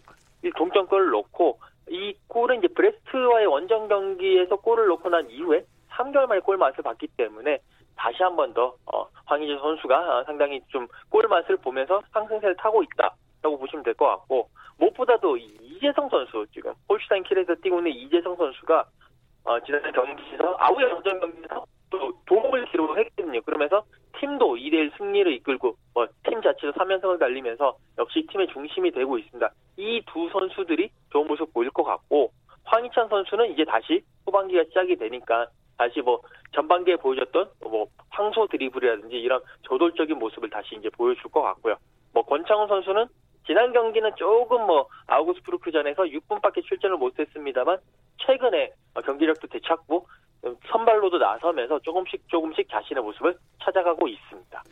동점골을 0.57 1.11
넣고 1.11 1.59
이 1.89 2.15
골은 2.25 2.57
이제 2.57 2.67
브레스트와의 2.69 3.45
원정 3.45 3.87
경기에서 3.87 4.55
골을 4.55 4.87
넣고 4.87 5.09
난 5.09 5.29
이후에 5.29 5.63
3개월 5.95 6.27
만에 6.27 6.39
골 6.41 6.57
맛을 6.57 6.83
봤기 6.83 7.07
때문에 7.17 7.59
다시 7.95 8.21
한 8.23 8.35
번더 8.35 8.75
어, 8.91 9.05
황희재 9.25 9.57
선수가 9.59 10.19
어, 10.19 10.23
상당히 10.25 10.61
좀 10.69 10.87
골 11.09 11.27
맛을 11.27 11.57
보면서 11.57 12.01
상승세를 12.11 12.55
타고 12.57 12.81
있다라고 12.83 13.57
보시면 13.59 13.83
될 13.83 13.93
것 13.93 14.07
같고 14.07 14.49
무엇보다도 14.79 15.37
이재성 15.37 16.09
선수 16.09 16.45
지금 16.51 16.73
홀슈타인 16.89 17.23
킬에서 17.23 17.53
뛰고 17.55 17.77
있는 17.79 17.91
이재성 17.91 18.35
선수가 18.35 18.85
어, 19.45 19.59
지난 19.61 19.81
경기에서 19.91 20.55
아우의 20.59 20.85
원정 20.91 21.19
경기에서 21.19 21.65
또 21.91 22.11
도움을 22.25 22.65
기록했거든요. 22.71 23.41
그러면서 23.41 23.83
팀도 24.19 24.55
2대1 24.55 24.97
승리를 24.97 25.31
이끌고 25.33 25.75
뭐, 25.93 26.07
팀 26.27 26.41
자체도 26.41 26.71
3연승을 26.73 27.19
달리면서 27.19 27.77
역시 27.99 28.25
팀의 28.31 28.47
중심이 28.47 28.89
되고 28.91 29.17
있습니다. 29.19 29.51
이 29.77 30.01
두 30.07 30.29
선수들이 30.31 30.89
좋은 31.11 31.27
모습 31.27 31.53
보일 31.53 31.69
것 31.69 31.83
같고 31.83 32.31
황희찬 32.63 33.09
선수는 33.09 33.51
이제 33.51 33.63
다시 33.65 34.01
후반기가 34.25 34.63
시작이 34.65 34.95
되니까 34.95 35.47
다시 35.83 36.01
뭐 36.01 36.21
전반기에 36.53 36.95
보여줬던 36.97 37.49
뭐 37.69 37.87
황소 38.09 38.47
드리블이라든지 38.47 39.17
이런 39.17 39.41
저돌적인 39.67 40.17
모습을 40.17 40.49
다시 40.49 40.75
이제 40.75 40.89
보여줄 40.89 41.29
것 41.29 41.41
같고요. 41.41 41.75
뭐 42.13 42.23
권창훈 42.23 42.67
선수는 42.69 43.07
지난 43.45 43.73
경기는 43.73 44.09
조금 44.15 44.65
뭐 44.65 44.87
아우구스부르크전에서 45.07 46.03
6분밖에 46.03 46.63
출전을 46.63 46.95
못했습니다만 46.97 47.79
최근에 48.19 48.71
경기력도 49.05 49.47
되찾고 49.47 50.07
선발로도 50.67 51.17
나서면서 51.17 51.79
조금씩 51.79 52.29
조금씩 52.29 52.69
자신의 52.69 53.03
모습을 53.03 53.35
찾아가고 53.61 54.07
있습니다. 54.07 54.63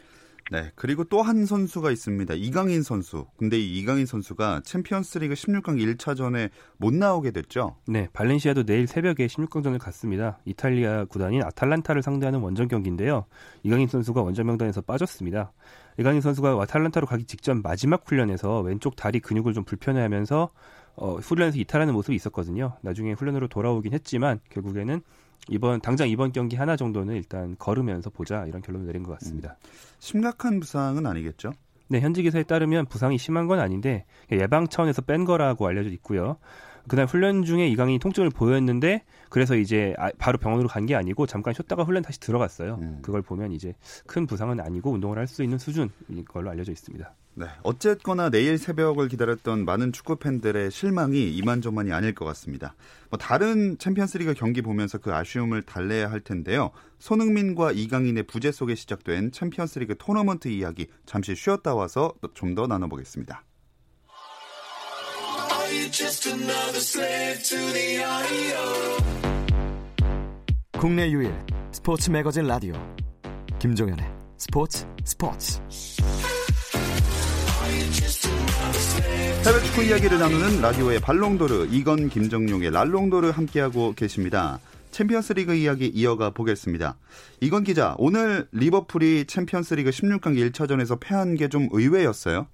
네, 0.50 0.72
그리고 0.76 1.04
또 1.06 1.22
한 1.22 1.46
선수가 1.46 1.92
있습니다. 1.92 2.34
이강인 2.34 2.82
선수. 2.84 3.26
근데 3.38 3.58
이 3.58 3.80
이강인 3.80 4.06
선수가 4.06 4.62
챔피언스리그 4.66 5.34
16강 5.36 5.78
1차전에 5.78 6.50
못 6.78 6.94
나오게 6.94 7.32
됐죠. 7.32 7.78
네, 7.88 8.10
발렌시아도 8.12 8.64
내일 8.64 8.88
새벽에 8.88 9.28
16강전을 9.28 9.80
갔습니다. 9.80 10.40
이탈리아 10.46 11.06
구단인 11.06 11.44
아탈란타를 11.44 12.02
상대하는 12.02 12.40
원정 12.40 12.68
경기인데요. 12.68 13.26
이강인 13.64 13.88
선수가 13.88 14.22
원정 14.22 14.48
명단에서 14.48 14.82
빠졌습니다. 14.82 15.54
이강인 16.00 16.22
선수가 16.22 16.60
아탈란타로 16.62 17.06
가기 17.06 17.26
직전 17.26 17.62
마지막 17.62 18.04
훈련에서 18.08 18.62
왼쪽 18.62 18.96
다리 18.96 19.20
근육을 19.20 19.54
좀 19.54 19.64
불편해하면서 19.64 20.50
어, 20.96 21.16
훈련에서 21.16 21.58
이탈하는 21.60 21.94
모습이 21.94 22.16
있었거든요. 22.16 22.78
나중에 22.82 23.14
훈련으로 23.14 23.48
돌아오긴 23.48 23.94
했지만 23.94 24.40
결국에는 24.50 25.02
이번 25.50 25.82
당장 25.82 26.08
이번 26.08 26.32
경기 26.32 26.56
하나 26.56 26.76
정도는 26.76 27.16
일단 27.16 27.56
걸으면서 27.58 28.10
보자 28.10 28.46
이런 28.46 28.62
결론을 28.62 28.88
내린 28.88 29.04
것 29.04 29.14
같습니다. 29.14 29.58
음. 29.60 29.70
심각한 30.00 30.60
부상은 30.60 31.06
아니겠죠? 31.06 31.52
네, 31.88 32.00
현지 32.00 32.24
기사에 32.24 32.44
따르면 32.44 32.86
부상이 32.86 33.18
심한 33.18 33.48
건 33.48 33.60
아닌데 33.60 34.06
예방 34.32 34.68
차원에서 34.68 35.02
뺀 35.02 35.26
거라고 35.26 35.68
알려져 35.68 35.90
있고요. 35.90 36.38
그날 36.88 37.06
훈련 37.06 37.44
중에 37.44 37.68
이강인이 37.68 38.00
통증을 38.00 38.30
보였는데 38.30 39.04
그래서 39.30 39.56
이제 39.56 39.94
아, 39.98 40.10
바로 40.18 40.38
병원으로 40.38 40.68
간 40.68 40.86
게 40.86 40.96
아니고 40.96 41.26
잠깐 41.28 41.54
쉬었다가 41.54 41.84
훈련 41.84 42.02
다시 42.04 42.20
들어갔어요. 42.20 42.80
음. 42.82 43.00
그걸 43.02 43.22
보면 43.22 43.52
이제 43.52 43.74
큰 44.08 44.26
부상은 44.26 44.60
아니고 44.60 44.92
운동을 44.92 45.18
할 45.18 45.28
수 45.28 45.44
있는 45.44 45.58
수준인 45.58 45.92
걸로 46.28 46.50
알려져 46.50 46.72
있습니다. 46.72 47.14
네. 47.36 47.46
어쨌거나 47.64 48.30
내일 48.30 48.58
새벽을 48.58 49.08
기다렸던 49.08 49.64
많은 49.64 49.94
축구 49.94 50.18
팬들의 50.18 50.70
실망이 50.72 51.32
이만저만이 51.32 51.94
아닐 51.94 52.14
것 52.14 52.26
같습니다. 52.26 52.76
뭐 53.10 53.18
다른 53.18 53.78
챔피언스리그 53.78 54.34
경기 54.34 54.62
보면서 54.62 54.98
그 54.98 55.14
아쉬움을 55.14 55.62
달래야 55.62 56.12
할 56.12 56.20
텐데요. 56.20 56.72
손흥민과 57.00 57.72
이강인의 57.72 58.24
부재 58.24 58.52
속에 58.52 58.76
시작된 58.76 59.32
챔피언스리그 59.32 59.96
토너먼트 59.98 60.50
이야기 60.50 60.88
잠시 61.06 61.36
쉬었다 61.36 61.74
와서 61.74 62.14
좀 62.34 62.56
더 62.56 62.68
나눠보겠습니다. 62.68 63.44
국내 70.78 71.10
유일 71.10 71.34
스포츠 71.72 72.10
매거진 72.10 72.46
라디오 72.46 72.74
김종현의 73.60 74.06
스포츠 74.38 74.86
스포츠 75.06 75.62
해외 79.46 79.64
축구 79.64 79.84
이야기를 79.84 80.20
나누는 80.20 80.62
라디오의 80.62 81.00
발롱도르 81.00 81.68
이건 81.72 82.10
김정용의 82.10 82.72
랄롱도르 82.72 83.30
함께하고 83.30 83.94
계십니다. 83.94 84.60
챔피언스리그 84.92 85.54
이야기 85.56 85.88
이어가 85.88 86.32
보겠습니다. 86.32 86.98
이건 87.40 87.64
기자, 87.64 87.96
오늘 87.98 88.48
리버풀이 88.52 89.24
챔피언스리그 89.26 89.90
16강 89.90 90.52
1차전에서 90.52 91.00
패한 91.00 91.36
게 91.36 91.48
좀 91.48 91.70
의외였어요. 91.72 92.48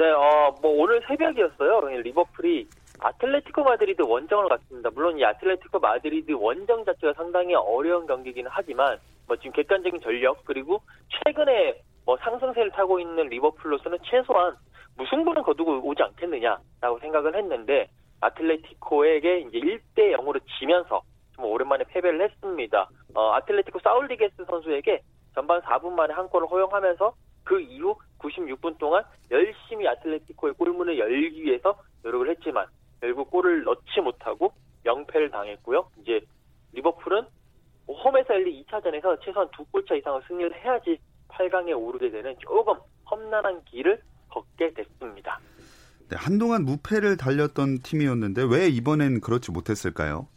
네, 0.00 0.10
어, 0.12 0.54
뭐 0.62 0.80
오늘 0.80 1.02
새벽이었어요. 1.06 1.80
리버풀이 2.00 2.66
아틀레티코 3.00 3.62
마드리드 3.62 4.00
원정을 4.00 4.48
갔습니다. 4.48 4.88
물론 4.94 5.18
이 5.18 5.24
아틀레티코 5.26 5.78
마드리드 5.78 6.32
원정 6.32 6.86
자체가 6.86 7.12
상당히 7.12 7.54
어려운 7.54 8.06
경기이기는 8.06 8.50
하지만 8.50 8.98
뭐 9.26 9.36
지금 9.36 9.52
객관적인 9.52 10.00
전력 10.00 10.42
그리고 10.46 10.80
최근에 11.10 11.82
뭐 12.06 12.16
상승세를 12.16 12.70
타고 12.70 12.98
있는 12.98 13.28
리버풀로서는 13.28 13.98
최소한 14.04 14.56
무승부는 14.96 15.42
거두고 15.42 15.86
오지 15.86 16.02
않겠느냐라고 16.02 16.98
생각을 17.02 17.36
했는데 17.36 17.90
아틀레티코에게 18.22 19.40
이제 19.40 19.58
1대 19.58 20.16
0으로 20.16 20.40
지면서 20.58 21.02
좀 21.36 21.44
오랜만에 21.44 21.84
패배를 21.84 22.22
했습니다. 22.22 22.88
어, 23.14 23.32
아틀레티코 23.34 23.80
사울 23.80 24.04
니게스 24.04 24.46
선수에게 24.46 25.02
전반 25.34 25.60
4분 25.60 25.92
만에 25.92 26.14
한 26.14 26.26
골을 26.30 26.48
허용하면서 26.48 27.12
그 27.50 27.60
이후 27.60 27.96
96분 28.20 28.78
동안 28.78 29.02
열심히 29.28 29.88
아틀레티코의 29.88 30.54
골문을 30.54 30.96
열기 31.00 31.42
위해서 31.42 31.74
노력을 32.04 32.30
했지만 32.30 32.64
결국 33.00 33.28
골을 33.28 33.64
넣지 33.64 34.00
못하고 34.00 34.52
0패를 34.84 35.32
당했고요. 35.32 35.90
이제 36.00 36.20
리버풀은 36.74 37.26
홈에서 37.88 38.34
열린 38.34 38.62
2차전에서 38.62 39.20
최소한 39.24 39.48
두 39.50 39.64
골차 39.64 39.96
이상을 39.96 40.22
승리를 40.28 40.64
해야지 40.64 41.00
8강에 41.28 41.76
오르게 41.76 42.12
되는 42.12 42.36
조금 42.38 42.76
험난한 43.10 43.64
길을 43.64 44.00
걷게 44.28 44.72
됐습니다. 44.74 45.40
네, 46.08 46.16
한동안 46.16 46.64
무패를 46.64 47.16
달렸던 47.16 47.80
팀이었는데 47.80 48.44
왜 48.48 48.68
이번엔 48.68 49.20
그렇지 49.22 49.50
못했을까요? 49.50 50.28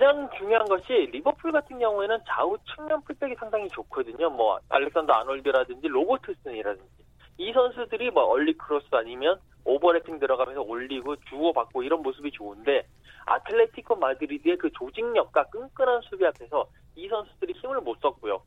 가장 0.00 0.30
중요한 0.38 0.64
것이 0.64 1.10
리버풀 1.12 1.52
같은 1.52 1.78
경우에는 1.78 2.20
좌우 2.26 2.56
측면 2.74 3.02
풀백이 3.02 3.34
상당히 3.34 3.68
좋거든요. 3.68 4.30
뭐 4.30 4.58
알렉산더 4.70 5.12
아놀드라든지 5.12 5.88
로버트슨이라든지 5.88 7.04
이 7.36 7.52
선수들이 7.52 8.10
뭐 8.10 8.24
early 8.24 8.54
cross 8.54 8.86
아니면 8.92 9.38
overlapping 9.66 10.18
들어가면서 10.18 10.62
올리고 10.62 11.16
주고받고 11.28 11.82
이런 11.82 12.02
모습이 12.02 12.30
좋은데 12.30 12.86
아틀레티코 13.26 13.96
마드리드의 13.96 14.56
그 14.56 14.70
조직력과 14.72 15.44
끈끈한 15.50 16.00
수비 16.08 16.24
앞에서 16.24 16.66
이 16.96 17.06
선수들이 17.06 17.52
힘을 17.60 17.82
못 17.82 18.00
썼고요. 18.00 18.42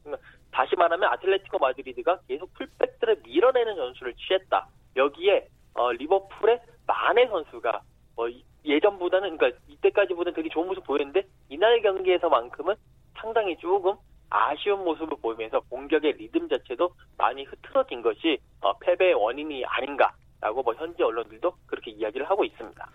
다시 0.52 0.76
말하면 0.76 1.08
아틀레티코 1.14 1.60
마드리드가 1.60 2.22
계속 2.28 2.52
풀백들을 2.56 3.22
밀어내는 3.24 3.76
전술을 3.76 4.16
취했다. 4.16 4.68
여기에 4.96 5.48
어, 5.76 5.92
리버풀의 5.92 6.62
마네 6.88 7.28
선수가 7.28 7.82
어, 8.16 8.28
예전보다는 8.66 9.38
그러니까 9.38 9.60
이때까지보다는 9.68 10.36
되게 10.36 10.50
좋은 10.50 10.68
모습 10.68 10.84
보였는데 10.86 11.24
이날 11.50 11.82
경기에서만큼은 11.82 12.76
상당히 13.18 13.58
조금 13.58 13.96
아쉬운 14.30 14.84
모습을 14.84 15.18
보이면서 15.22 15.60
공격의 15.70 16.14
리듬 16.14 16.50
자체도 16.50 16.92
많이 17.18 17.44
흐트러진 17.44 18.02
것이 18.02 18.40
어, 18.62 18.78
패배의 18.80 19.14
원인이 19.14 19.64
아닌가라고 19.66 20.64
뭐 20.64 20.74
현지 20.74 21.04
언론들도 21.04 21.54
그렇게 21.68 21.92
이야기를 21.92 22.30
하고 22.30 22.44
있습니다. 22.44 22.90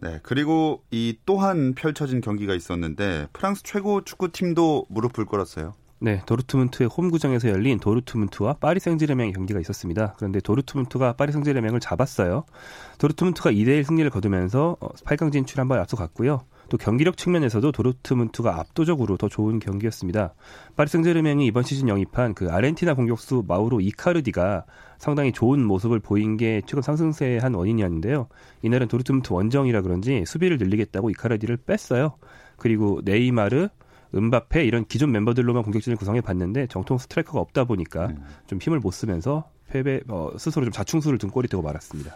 네, 0.00 0.20
그리고 0.22 0.84
이 0.92 1.18
또한 1.26 1.74
펼쳐진 1.74 2.20
경기가 2.20 2.54
있었는데 2.54 3.26
프랑스 3.32 3.64
최고 3.64 4.04
축구팀도 4.04 4.86
무릎을 4.88 5.26
꿇었어요. 5.26 5.72
네, 6.00 6.22
도르트문트의 6.26 6.88
홈구장에서 6.88 7.48
열린 7.48 7.80
도르트문트와 7.80 8.54
파리 8.54 8.78
생제르맹의 8.78 9.32
경기가 9.32 9.58
있었습니다. 9.58 10.14
그런데 10.16 10.40
도르트문트가 10.40 11.14
파리 11.14 11.32
생제르맹을 11.32 11.80
잡았어요. 11.80 12.44
도르트문트가 12.98 13.50
2대1 13.50 13.82
승리를 13.82 14.08
거두면서 14.10 14.76
8강 14.80 15.26
어, 15.26 15.30
진출 15.30 15.60
한 15.60 15.66
번 15.66 15.80
앞서갔고요. 15.80 16.42
또 16.68 16.76
경기력 16.76 17.16
측면에서도 17.16 17.72
도르트문트가 17.72 18.60
압도적으로 18.60 19.16
더 19.16 19.28
좋은 19.28 19.58
경기였습니다. 19.58 20.34
파리 20.76 20.88
생제르맹이 20.88 21.46
이번 21.46 21.64
시즌 21.64 21.88
영입한 21.88 22.34
그 22.34 22.48
아르헨티나 22.48 22.94
공격수 22.94 23.44
마우로 23.48 23.80
이카르디가 23.80 24.66
상당히 24.98 25.32
좋은 25.32 25.64
모습을 25.64 25.98
보인 25.98 26.36
게 26.36 26.62
최근 26.66 26.82
상승세의 26.82 27.40
한 27.40 27.54
원인이었는데요. 27.54 28.28
이날은 28.62 28.86
도르트문트 28.86 29.32
원정이라 29.32 29.82
그런지 29.82 30.24
수비를 30.26 30.58
늘리겠다고 30.58 31.10
이카르디를 31.10 31.56
뺐어요. 31.56 32.14
그리고 32.56 33.00
네이마르, 33.04 33.68
은바페 34.14 34.64
이런 34.64 34.84
기존 34.86 35.12
멤버들로만 35.12 35.62
공격진을 35.62 35.96
구성해 35.96 36.20
봤는데 36.20 36.66
정통 36.68 36.98
스트라이커가 36.98 37.40
없다 37.40 37.64
보니까 37.64 38.06
음. 38.06 38.24
좀 38.46 38.58
힘을 38.60 38.80
못 38.80 38.90
쓰면서 38.92 39.50
패배 39.68 40.00
어, 40.08 40.30
스스로 40.38 40.64
좀 40.64 40.72
자충수를 40.72 41.18
둔 41.18 41.30
꼴이 41.30 41.48
되고 41.48 41.62
말았습니다. 41.62 42.14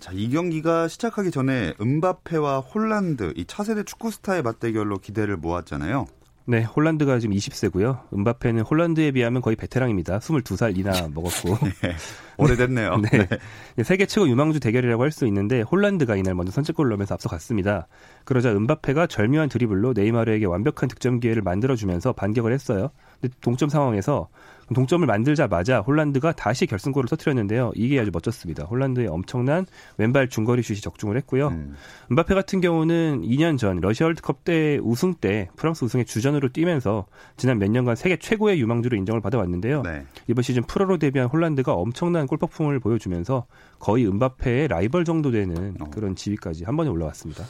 자, 0.00 0.10
이 0.12 0.28
경기가 0.28 0.88
시작하기 0.88 1.30
전에 1.30 1.74
음바페와 1.80 2.60
홀란드 2.60 3.34
이 3.36 3.44
차세대 3.46 3.84
축구 3.84 4.10
스타의 4.10 4.42
맞대결로 4.42 4.98
기대를 4.98 5.36
모았잖아요. 5.36 6.06
네, 6.46 6.62
홀란드가 6.62 7.20
지금 7.20 7.34
20세고요. 7.34 8.00
음바페는 8.12 8.64
홀란드에 8.64 9.12
비하면 9.12 9.40
거의 9.40 9.56
베테랑입니다. 9.56 10.18
22살 10.18 10.76
이나 10.76 10.92
먹었고. 11.14 11.56
네, 11.80 11.96
오래됐네요. 12.38 12.96
네. 13.10 13.28
네. 13.76 13.84
세계 13.84 14.06
최고 14.06 14.28
유망주 14.28 14.60
대결이라고 14.60 15.02
할 15.02 15.14
수 15.14 15.26
있는데 15.26 15.60
홀란드가 15.62 16.16
이날 16.16 16.34
먼저 16.34 16.50
선제골을 16.50 16.90
넣으면서 16.90 17.14
앞서갔습니다. 17.14 17.86
그러자 18.24 18.50
음바페가 18.50 19.06
절묘한 19.06 19.48
드리블로 19.48 19.92
네이마르에게 19.94 20.46
완벽한 20.46 20.88
득점 20.88 21.20
기회를 21.20 21.42
만들어주면서 21.42 22.14
반격을 22.14 22.52
했어요. 22.52 22.90
근데 23.20 23.34
동점 23.40 23.68
상황에서 23.68 24.28
동점을 24.74 25.06
만들자마자 25.06 25.80
홀란드가 25.80 26.32
다시 26.32 26.66
결승골을 26.66 27.08
터뜨렸는데요. 27.08 27.72
이게 27.74 28.00
아주 28.00 28.10
멋졌습니다. 28.12 28.64
홀란드의 28.64 29.08
엄청난 29.08 29.66
왼발 29.98 30.28
중거리 30.28 30.62
슛이 30.62 30.80
적중을 30.80 31.16
했고요. 31.18 31.48
음. 31.48 31.74
음바페 32.10 32.34
같은 32.34 32.60
경우는 32.62 33.22
2년 33.22 33.58
전 33.58 33.80
러시아 33.80 34.06
월드컵 34.06 34.44
때 34.44 34.78
우승 34.82 35.14
때 35.14 35.50
프랑스 35.56 35.84
우승의 35.84 36.06
주전으로 36.06 36.48
뛰면서 36.48 37.06
지난 37.36 37.58
몇 37.58 37.70
년간 37.70 37.96
세계 37.96 38.16
최고의 38.16 38.58
유망주로 38.58 38.96
인정을 38.96 39.20
받아왔는데요. 39.20 39.82
네. 39.82 40.04
이번 40.28 40.42
시즌 40.42 40.62
프로로 40.62 40.96
데뷔한 40.98 41.28
홀란드가 41.28 41.74
엄청난 41.74 42.23
골 42.26 42.38
폭풍을 42.38 42.80
보여주면서 42.80 43.46
거의 43.78 44.06
음바페의 44.06 44.68
라이벌 44.68 45.04
정도 45.04 45.30
되는 45.30 45.76
어. 45.80 45.90
그런 45.90 46.14
지위까지 46.16 46.64
한 46.64 46.76
번에 46.76 46.90
올라왔습니다. 46.90 47.44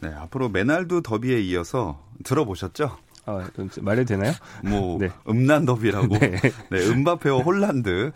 네, 0.00 0.08
앞으로 0.08 0.48
메날두 0.48 1.02
더비에 1.02 1.40
이어서 1.40 2.02
들어보셨죠? 2.24 2.96
아, 3.26 3.46
말해도 3.80 4.16
되나요? 4.16 4.32
뭐 4.64 4.98
네. 4.98 5.10
음란 5.28 5.66
더비라고. 5.66 6.18
네. 6.18 6.40
네, 6.70 6.86
음바페와 6.88 7.42
홀란드 7.42 8.12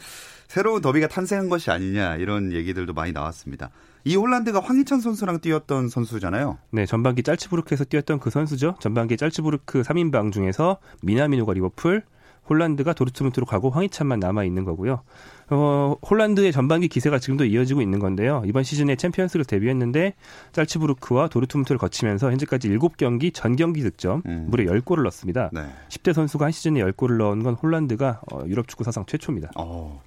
새로운 0.49 0.81
더비가 0.81 1.09
탄생한 1.09 1.49
것이 1.49 1.71
아니냐 1.71 2.17
이런 2.17 2.53
얘기들도 2.53 2.93
많이 2.93 3.13
나왔습니다. 3.13 3.71
이 4.05 4.17
홀란드가 4.17 4.61
황희찬 4.61 5.01
선수랑 5.01 5.41
뛰었던 5.41 5.89
선수잖아요. 5.89 6.59
네, 6.71 6.87
전반기 6.87 7.23
짤츠부르크에서 7.23 7.85
뛰었던 7.85 8.19
그 8.21 8.31
선수죠. 8.31 8.77
전반기 8.81 9.17
짤츠부르크 9.17 9.83
3인방 9.83 10.33
중에서 10.33 10.79
미나미노가 11.03 11.53
리버풀, 11.53 12.03
홀란드가 12.49 12.93
도르트문트로 12.93 13.47
가고 13.47 13.71
황희찬만 13.71 14.19
남아 14.19 14.45
있는 14.45 14.65
거고요. 14.65 15.03
어, 15.51 15.97
홀란드의 16.09 16.53
전반기 16.53 16.89
기세가 16.89 17.19
지금도 17.19 17.45
이어지고 17.45 17.83
있는 17.83 17.99
건데요. 17.99 18.43
이번 18.47 18.63
시즌에 18.63 18.97
챔피언스를 18.97 19.45
데뷔했는데 19.45 20.15
짤츠부르크와 20.53 21.29
도르트문트를 21.29 21.79
거치면서 21.79 22.31
현재까지 22.31 22.71
7경기 22.71 23.33
전 23.33 23.57
경기 23.57 23.83
득점 23.83 24.23
음. 24.27 24.47
무려 24.49 24.73
10골을 24.73 25.03
넣었습니다. 25.03 25.51
네. 25.53 25.61
10대 25.89 26.13
선수가 26.13 26.47
한 26.47 26.53
시즌에 26.53 26.81
10골을 26.81 27.19
넣은 27.19 27.43
건 27.43 27.55
홀란드가 27.55 28.23
어, 28.33 28.43
유럽 28.47 28.69
축구 28.69 28.85
사상 28.85 29.07
최초입니다. 29.07 29.51
어. 29.57 30.03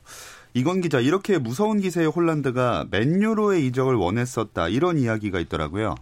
이건 0.53 0.79
기자 0.81 0.99
이렇게 0.99 1.37
무서운 1.37 1.81
기세의 1.81 2.07
홀란드가 2.07 2.87
맨유로의 2.89 3.65
이적을 3.67 3.95
원했었다 3.95 4.69
이런 4.69 4.97
이야기가 4.97 5.39
있더라고요. 5.41 5.95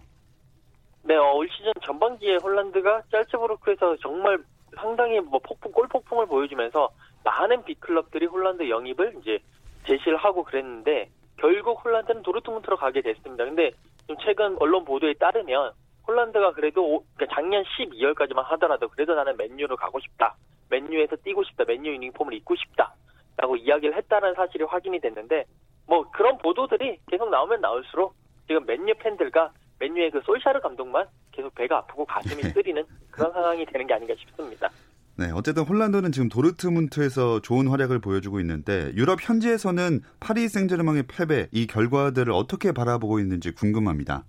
네, 1.02 1.16
어, 1.16 1.32
올 1.34 1.48
시즌 1.50 1.72
전반기에 1.84 2.36
홀란드가 2.42 3.02
짤츠부르크에서 3.10 3.96
정말 4.00 4.38
상당히 4.84 5.18
뭐 5.20 5.40
폭풍 5.42 5.72
골 5.72 5.88
폭풍을 5.88 6.26
보여주면서 6.26 6.90
많은 7.24 7.64
빅클럽들이 7.64 8.26
홀란드 8.26 8.68
영입을 8.68 9.14
이제 9.20 9.38
제시를 9.86 10.18
하고 10.18 10.44
그랬는데 10.44 11.08
결국 11.38 11.82
홀란드는 11.82 12.22
도르트문트로 12.22 12.76
가게 12.76 13.00
됐습니다. 13.00 13.44
근데 13.44 13.70
좀 14.06 14.16
최근 14.22 14.56
언론 14.60 14.84
보도에 14.84 15.14
따르면 15.14 15.72
홀란드가 16.06 16.52
그래도 16.52 17.02
그러니까 17.16 17.34
작년 17.34 17.64
12월까지만 17.64 18.44
하더라도 18.44 18.88
그래도 18.88 19.14
나는 19.14 19.38
맨유로 19.38 19.76
가고 19.76 19.98
싶다. 20.00 20.36
맨유에서 20.68 21.16
뛰고 21.16 21.44
싶다. 21.44 21.64
맨유 21.66 21.90
유니폼을 21.94 22.34
입고 22.34 22.54
싶다. 22.54 22.94
라고 23.38 23.56
이야기를 23.56 23.96
했다는 23.96 24.34
사실이 24.34 24.64
확인이 24.64 25.00
됐는데 25.00 25.46
뭐 25.86 26.10
그런 26.10 26.36
보도들이 26.38 26.98
계속 27.10 27.30
나오면 27.30 27.62
나올수록 27.62 28.14
지금 28.46 28.66
맨유 28.66 28.94
팬들과 28.98 29.50
맨유의 29.80 30.10
그 30.10 30.20
솔샤르 30.20 30.60
감독만 30.60 31.06
계속 31.34 31.54
배가 31.54 31.78
아프고 31.78 32.04
가슴이 32.04 32.42
네. 32.42 32.50
쓰리는 32.50 32.84
그런 33.10 33.32
상황이 33.32 33.64
되는 33.66 33.86
게 33.86 33.94
아닌가 33.94 34.14
싶습니다. 34.18 34.68
네, 35.16 35.30
어쨌든 35.32 35.62
홀란드는 35.62 36.10
지금 36.10 36.28
도르트문트에서 36.28 37.40
좋은 37.40 37.68
활약을 37.68 38.00
보여주고 38.00 38.40
있는데 38.40 38.90
유럽 38.94 39.18
현지에서는 39.22 40.00
파리 40.18 40.48
생제르맹의 40.48 41.04
패배 41.08 41.46
이 41.52 41.66
결과들을 41.66 42.32
어떻게 42.32 42.72
바라보고 42.72 43.20
있는지 43.20 43.54
궁금합니다. 43.54 44.24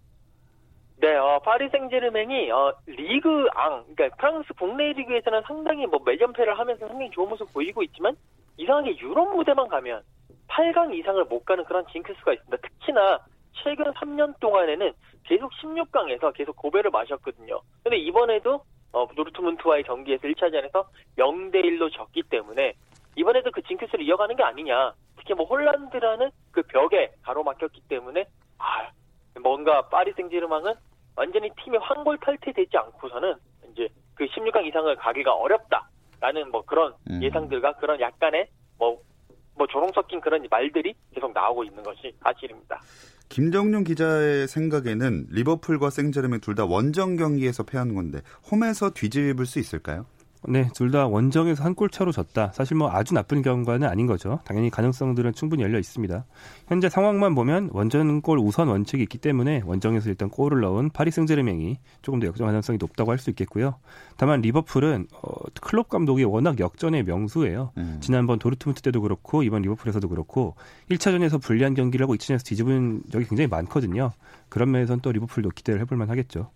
네, 0.98 1.16
어, 1.16 1.40
파리 1.44 1.70
생제르맹이 1.70 2.52
어, 2.52 2.74
리그 2.86 3.48
앙, 3.56 3.84
그러니까 3.96 4.16
프랑스 4.18 4.54
국내 4.60 4.94
리그에서는 4.94 5.42
상당히 5.48 5.88
뭐 5.88 6.00
매점패를 6.06 6.58
하면서 6.58 6.88
상당히 6.88 7.10
좋은 7.12 7.30
모습 7.30 7.52
보이고 7.52 7.82
있지만 7.84 8.16
이상하게 8.58 8.98
유럽 9.00 9.36
무대만 9.36 9.68
가면 9.68 10.04
8강 10.48 10.94
이상을 10.94 11.26
못 11.26 11.44
가는 11.46 11.64
그런 11.66 11.84
징크스가 11.92 12.34
있습니다. 12.34 12.58
특히나 12.58 13.20
최근 13.64 13.86
3년 13.94 14.40
동안에는 14.40 14.94
계속 15.24 15.52
16강에서 15.54 16.34
계속 16.34 16.56
고배를 16.56 16.92
마셨거든요. 16.92 17.62
근데 17.84 17.98
이번에도 17.98 18.62
어, 18.92 19.08
도르트문트와의 19.14 19.84
경기에서 19.84 20.28
1차전에서 20.28 20.86
0대 21.18 21.56
1로 21.64 21.92
졌기 21.92 22.24
때문에 22.30 22.74
이번에도 23.16 23.52
그 23.52 23.62
징크스를 23.64 24.06
이어가는 24.06 24.36
게 24.36 24.44
아니냐. 24.44 24.94
특히 25.18 25.34
뭐 25.34 25.46
홀란드라는 25.46 26.30
그 26.52 26.62
벽에 26.64 27.12
가로막혔기 27.24 27.82
때문에 27.88 28.26
아, 28.58 28.90
뭔가 29.42 29.88
파리 29.90 30.14
생제르맹은 30.14 30.74
완전히 31.16 31.50
팀이 31.64 31.78
황골 31.78 32.18
탈퇴되지 32.20 32.78
않고서는 32.78 33.36
이제 33.72 33.88
그 34.14 34.26
16강 34.26 34.66
이상을 34.66 34.96
가기가 34.96 35.34
어렵다라는 35.34 36.52
뭐 36.52 36.64
그런 36.64 36.94
음. 37.10 37.22
예상들과 37.22 37.74
그런 37.74 38.00
약간의 38.00 38.48
뭐, 38.78 39.02
뭐 39.56 39.68
조롱 39.68 39.92
섞인 39.94 40.20
그런 40.20 40.46
말들이 40.50 40.94
계속 41.14 41.34
나오고 41.34 41.64
있는 41.64 41.84
것이 41.84 42.14
사실입니다. 42.22 42.80
김정용 43.30 43.84
기자의 43.84 44.48
생각에는 44.48 45.28
리버풀과 45.30 45.90
생제르맹 45.90 46.40
둘 46.42 46.56
다 46.56 46.66
원정 46.66 47.18
경기에서 47.18 47.64
패한 47.64 47.94
건데 47.96 48.22
홈에서 48.52 48.92
뒤집을 48.92 49.46
수 49.46 49.60
있을까요? 49.60 50.06
네, 50.48 50.70
둘 50.74 50.92
다 50.92 51.08
원정에서 51.08 51.64
한 51.64 51.76
골 51.76 51.90
차로 51.90 52.12
졌다. 52.12 52.52
사실 52.54 52.78
뭐 52.78 52.90
아주 52.92 53.14
나쁜 53.14 53.42
결과는 53.42 53.88
아닌 53.88 54.06
거죠. 54.08 54.40
당연히 54.46 54.70
가능성들은 54.70 55.34
충분히 55.34 55.64
열려 55.64 55.78
있습니다. 55.80 56.26
현재 56.68 56.90
상황만 56.90 57.36
보면 57.36 57.70
원정골 57.74 58.40
우선 58.40 58.68
원칙이 58.68 59.04
있기 59.04 59.18
때문에 59.18 59.62
원정에서 59.66 60.10
일단 60.10 60.30
골을 60.30 60.62
넣은 60.62 60.90
파리 60.92 61.12
생제르맹이 61.12 61.78
조금 62.02 62.20
더 62.20 62.28
역전 62.28 62.48
가능성이 62.48 62.78
높다고 62.80 63.12
할 63.12 63.20
수 63.20 63.30
있겠고요. 63.32 63.76
다만 64.18 64.42
리버풀은 64.42 65.08
어, 65.22 65.32
클롭 65.62 65.90
감독이 65.90 66.24
워낙 66.24 66.60
역전의 66.60 67.04
명수예요. 67.04 67.72
음. 67.78 67.98
지난번 68.02 68.40
도르트문트 68.40 68.82
때도 68.84 69.02
그렇고 69.02 69.44
이번 69.44 69.64
리버풀에서도 69.64 70.08
그렇고 70.08 70.56
1차전에서 70.92 71.42
불리한 71.42 71.74
경기를 71.74 72.04
하고 72.04 72.16
2차전에서 72.16 72.46
뒤집은 72.46 73.04
적이 73.12 73.26
굉장히 73.26 73.48
많거든요. 73.48 74.12
그런 74.50 74.72
면에서는 74.72 75.02
또 75.02 75.12
리버풀도 75.12 75.50
기대를 75.50 75.82
해볼 75.82 75.98
만하겠죠. 75.98 76.52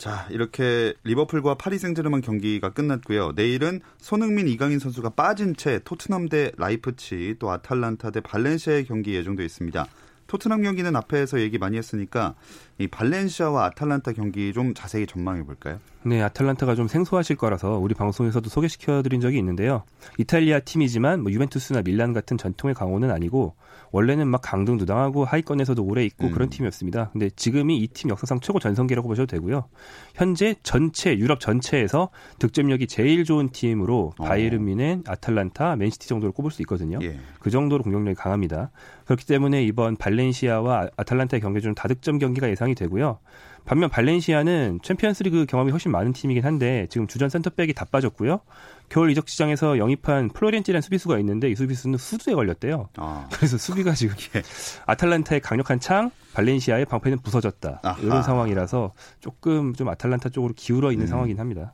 자, 0.00 0.26
이렇게 0.30 0.94
리버풀과 1.04 1.56
파리 1.56 1.76
생제르맹 1.76 2.22
경기가 2.22 2.70
끝났고요. 2.70 3.32
내일은 3.32 3.82
손흥민, 3.98 4.48
이강인 4.48 4.78
선수가 4.78 5.10
빠진 5.10 5.54
채 5.54 5.78
토트넘 5.84 6.30
대 6.30 6.52
라이프치히 6.56 7.36
또 7.38 7.50
아탈란타 7.50 8.10
대 8.10 8.22
발렌시아의 8.22 8.86
경기 8.86 9.14
예정돼 9.14 9.44
있습니다. 9.44 9.84
토트넘 10.30 10.62
경기는 10.62 10.94
앞에서 10.94 11.40
얘기 11.40 11.58
많이 11.58 11.76
했으니까 11.76 12.36
이 12.78 12.86
발렌시아와 12.86 13.64
아탈란타 13.66 14.12
경기 14.12 14.52
좀 14.52 14.74
자세히 14.74 15.04
전망해 15.04 15.42
볼까요? 15.42 15.80
네, 16.02 16.22
아탈란타가 16.22 16.76
좀 16.76 16.86
생소하실 16.86 17.36
거라서 17.36 17.78
우리 17.78 17.94
방송에서도 17.94 18.48
소개시켜 18.48 19.02
드린 19.02 19.20
적이 19.20 19.38
있는데요. 19.38 19.82
이탈리아 20.18 20.60
팀이지만 20.60 21.22
뭐 21.22 21.32
유벤투스나 21.32 21.82
밀란 21.82 22.12
같은 22.12 22.38
전통의 22.38 22.74
강호는 22.74 23.10
아니고 23.10 23.54
원래는 23.90 24.28
막 24.28 24.40
강등두당하고 24.40 25.24
하위권에서도 25.24 25.82
오래 25.82 26.04
있고 26.04 26.28
음. 26.28 26.32
그런 26.32 26.48
팀이었습니다. 26.48 27.10
근데 27.12 27.28
지금이 27.30 27.76
이 27.78 27.88
팀 27.88 28.08
역사상 28.10 28.38
최고 28.38 28.60
전성기라고 28.60 29.08
보셔도 29.08 29.26
되고요. 29.26 29.64
현재 30.14 30.54
전체 30.62 31.18
유럽 31.18 31.40
전체에서 31.40 32.10
득점력이 32.38 32.86
제일 32.86 33.24
좋은 33.24 33.50
팀으로 33.50 34.12
어. 34.16 34.24
바이에른 34.24 34.64
미넨, 34.64 35.02
아탈란타, 35.08 35.74
맨시티 35.74 36.08
정도를 36.08 36.32
꼽을 36.32 36.52
수 36.52 36.62
있거든요. 36.62 37.00
예. 37.02 37.18
그 37.40 37.50
정도로 37.50 37.82
공격력이 37.82 38.14
강합니다. 38.14 38.70
그렇기 39.10 39.26
때문에 39.26 39.64
이번 39.64 39.96
발렌시아와 39.96 40.90
아탈란타의 40.96 41.40
경기 41.40 41.60
중 41.60 41.74
다득점 41.74 42.20
경기가 42.20 42.48
예상이 42.48 42.76
되고요. 42.76 43.18
반면 43.64 43.90
발렌시아는 43.90 44.78
챔피언스리그 44.84 45.46
경험이 45.46 45.72
훨씬 45.72 45.90
많은 45.90 46.12
팀이긴 46.12 46.44
한데 46.44 46.86
지금 46.90 47.08
주전 47.08 47.28
센터백이 47.28 47.74
다 47.74 47.84
빠졌고요. 47.90 48.40
겨울 48.88 49.10
이적 49.10 49.28
시장에서 49.28 49.78
영입한 49.78 50.28
플로렌치라는 50.28 50.80
수비수가 50.82 51.18
있는데 51.18 51.50
이 51.50 51.56
수비수는 51.56 51.98
수두에 51.98 52.34
걸렸대요. 52.34 52.88
아. 52.98 53.26
그래서 53.34 53.58
수비가 53.58 53.94
지금 53.94 54.14
예. 54.36 54.42
아탈란타의 54.86 55.40
강력한 55.40 55.80
창, 55.80 56.12
발렌시아의 56.34 56.84
방패는 56.84 57.18
부서졌다. 57.22 57.80
아하. 57.82 58.00
이런 58.00 58.22
상황이라서 58.22 58.92
조금 59.18 59.74
좀 59.74 59.88
아탈란타 59.88 60.28
쪽으로 60.28 60.54
기울어 60.56 60.92
있는 60.92 61.06
음. 61.06 61.08
상황이긴 61.08 61.40
합니다. 61.40 61.72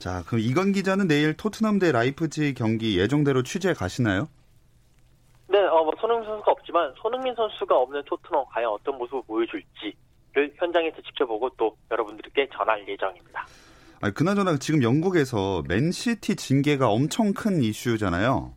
자, 0.00 0.24
그럼 0.26 0.40
이건 0.40 0.72
기자는 0.72 1.06
내일 1.06 1.34
토트넘 1.34 1.78
대 1.78 1.92
라이프치히 1.92 2.54
경기 2.54 2.98
예정대로 2.98 3.44
취재 3.44 3.72
가시나요? 3.72 4.28
뭐 5.86 5.94
손흥민 6.00 6.26
선수가 6.26 6.50
없지만 6.50 6.92
손흥민 6.96 7.34
선수가 7.36 7.76
없는 7.76 8.02
토트넘 8.06 8.44
과연 8.50 8.70
어떤 8.72 8.98
모습을 8.98 9.22
보여줄지 9.26 9.94
를 10.32 10.52
현장에서 10.56 11.00
지켜보고 11.00 11.48
또 11.56 11.74
여러분들께 11.90 12.48
전할 12.52 12.86
예정입니다. 12.86 13.46
아, 14.02 14.10
그나저나 14.10 14.58
지금 14.58 14.82
영국에서 14.82 15.62
맨시티 15.66 16.36
징계가 16.36 16.90
엄청 16.90 17.32
큰 17.32 17.62
이슈잖아요. 17.62 18.52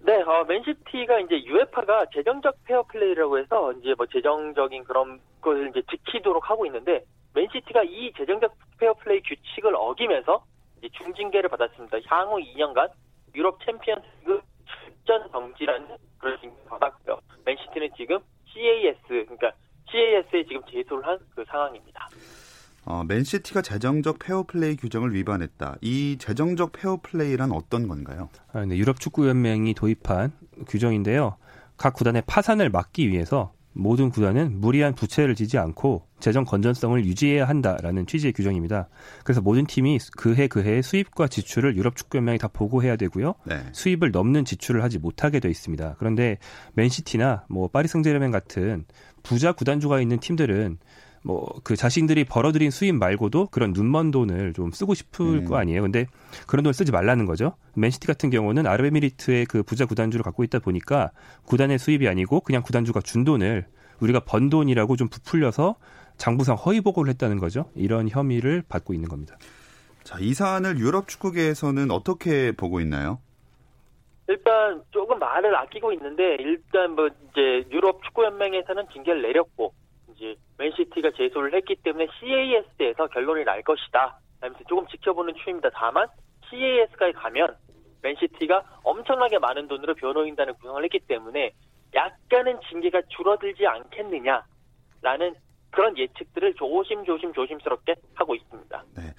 네, 0.00 0.20
어, 0.20 0.44
맨시티가 0.44 1.20
이제 1.20 1.42
UEFA가 1.42 2.04
재정적 2.12 2.64
페어플레이라고 2.64 3.38
해서 3.38 3.72
이제 3.72 3.94
뭐 3.96 4.04
재정적인 4.04 4.84
그런 4.84 5.18
것을 5.40 5.70
이제 5.70 5.80
지키도록 5.90 6.50
하고 6.50 6.66
있는데 6.66 7.02
맨시티가 7.32 7.84
이 7.84 8.12
재정적 8.18 8.52
페어플레이 8.78 9.22
규칙을 9.22 9.74
어기면서 9.74 10.44
이제 10.78 10.90
중징계를 10.98 11.48
받았습니다. 11.48 11.96
향후 12.08 12.36
2년간 12.40 12.90
유럽 13.34 13.58
챔피언스리그 13.64 14.42
출전 15.04 15.30
정지라는 15.30 15.86
그런 16.18 16.38
징계를 16.40 16.64
받았고요. 16.68 17.18
맨시티는 17.44 17.90
지금 17.96 18.18
CAS 18.46 18.98
그러니까 19.08 19.52
CAS에 19.90 20.44
지금 20.48 20.62
제소를 20.70 21.06
한 21.06 21.18
그 21.34 21.44
상황입니다. 21.48 22.08
어, 22.86 23.02
맨시티가 23.08 23.62
재정적 23.62 24.18
페어플레이 24.18 24.76
규정을 24.76 25.14
위반했다. 25.14 25.76
이 25.80 26.16
재정적 26.18 26.72
페어플레이란 26.72 27.50
어떤 27.52 27.88
건가요? 27.88 28.28
아, 28.52 28.64
네, 28.64 28.76
유럽 28.76 29.00
축구 29.00 29.28
연맹이 29.28 29.74
도입한 29.74 30.32
규정인데요. 30.68 31.36
각 31.76 31.94
구단의 31.94 32.22
파산을 32.26 32.70
막기 32.70 33.08
위해서 33.08 33.52
모든 33.72 34.10
구단은 34.10 34.60
무리한 34.60 34.94
부채를 34.94 35.34
지지 35.34 35.58
않고 35.58 36.06
재정 36.24 36.46
건전성을 36.46 37.04
유지해야 37.04 37.46
한다라는 37.46 38.06
취지의 38.06 38.32
규정입니다. 38.32 38.88
그래서 39.24 39.42
모든 39.42 39.66
팀이 39.66 39.98
그해 40.16 40.48
그해 40.48 40.80
수입과 40.80 41.28
지출을 41.28 41.76
유럽 41.76 41.96
축구 41.96 42.16
연맹이 42.16 42.38
다 42.38 42.48
보고해야 42.48 42.96
되고요. 42.96 43.34
네. 43.44 43.62
수입을 43.72 44.10
넘는 44.10 44.46
지출을 44.46 44.82
하지 44.82 44.98
못하게 44.98 45.38
돼 45.38 45.50
있습니다. 45.50 45.96
그런데 45.98 46.38
맨시티나 46.72 47.44
뭐 47.50 47.68
파리 47.68 47.88
생제르맹 47.88 48.30
같은 48.30 48.86
부자 49.22 49.52
구단주가 49.52 50.00
있는 50.00 50.18
팀들은 50.18 50.78
뭐그 51.24 51.76
자신들이 51.76 52.24
벌어들인 52.24 52.70
수입 52.70 52.94
말고도 52.94 53.48
그런 53.48 53.74
눈먼 53.74 54.10
돈을 54.10 54.54
좀 54.54 54.70
쓰고 54.70 54.94
싶을 54.94 55.26
음. 55.26 55.44
거 55.44 55.58
아니에요. 55.58 55.82
근데 55.82 56.06
그런 56.46 56.62
돈을 56.62 56.72
쓰지 56.72 56.90
말라는 56.90 57.26
거죠. 57.26 57.52
맨시티 57.74 58.06
같은 58.06 58.30
경우는 58.30 58.66
아르베미리트의 58.66 59.44
그 59.44 59.62
부자 59.62 59.84
구단주를 59.84 60.22
갖고 60.22 60.42
있다 60.42 60.60
보니까 60.60 61.10
구단의 61.44 61.78
수입이 61.78 62.08
아니고 62.08 62.40
그냥 62.40 62.62
구단주가 62.62 63.02
준 63.02 63.24
돈을 63.24 63.66
우리가 64.00 64.20
번 64.20 64.50
돈이라고 64.50 64.96
좀 64.96 65.08
부풀려서 65.08 65.76
장부상 66.16 66.56
허위 66.56 66.80
보고를 66.80 67.10
했다는 67.10 67.38
거죠. 67.38 67.70
이런 67.74 68.08
혐의를 68.08 68.62
받고 68.68 68.94
있는 68.94 69.08
겁니다. 69.08 69.36
자, 70.02 70.18
이 70.20 70.34
사안을 70.34 70.78
유럽 70.78 71.08
축구계에서는 71.08 71.90
어떻게 71.90 72.52
보고 72.52 72.80
있나요? 72.80 73.18
일단 74.28 74.82
조금 74.90 75.18
말을 75.18 75.54
아끼고 75.54 75.92
있는데 75.92 76.36
일단 76.40 76.92
뭐 76.92 77.08
이제 77.08 77.64
유럽 77.70 78.02
축구 78.04 78.24
연맹에서는 78.24 78.86
징계를 78.92 79.22
내렸고 79.22 79.74
이제 80.14 80.34
맨시티가 80.58 81.10
제소를 81.16 81.54
했기 81.54 81.76
때문에 81.76 82.06
CAS에서 82.20 83.06
결론이 83.08 83.44
날 83.44 83.62
것이다. 83.62 84.18
하면서 84.40 84.64
조금 84.68 84.86
지켜보는 84.88 85.34
추입니다. 85.42 85.70
다만 85.74 86.06
CAS까지 86.48 87.12
가면 87.12 87.56
맨시티가 88.02 88.80
엄청나게 88.82 89.38
많은 89.38 89.68
돈으로 89.68 89.94
변호인단을 89.94 90.54
구성을 90.54 90.82
했기 90.84 91.00
때문에 91.00 91.52
약간은 91.94 92.60
징계가 92.68 93.02
줄어들지 93.08 93.66
않겠느냐라는 93.66 95.34
그런 95.74 95.96
예측들을 95.98 96.54
조심조심 96.54 97.32
조심스럽게 97.32 97.94
하고 98.14 98.34
있습니다. 98.34 98.84
네. 98.96 99.14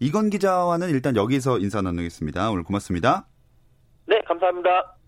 이건 0.00 0.30
기자와는 0.30 0.90
일단 0.90 1.16
여기서 1.16 1.58
인사 1.58 1.80
나누겠습니다. 1.80 2.50
오늘 2.50 2.64
고맙습니다. 2.64 3.26
네, 4.06 4.20
감사합니다. 4.26 4.99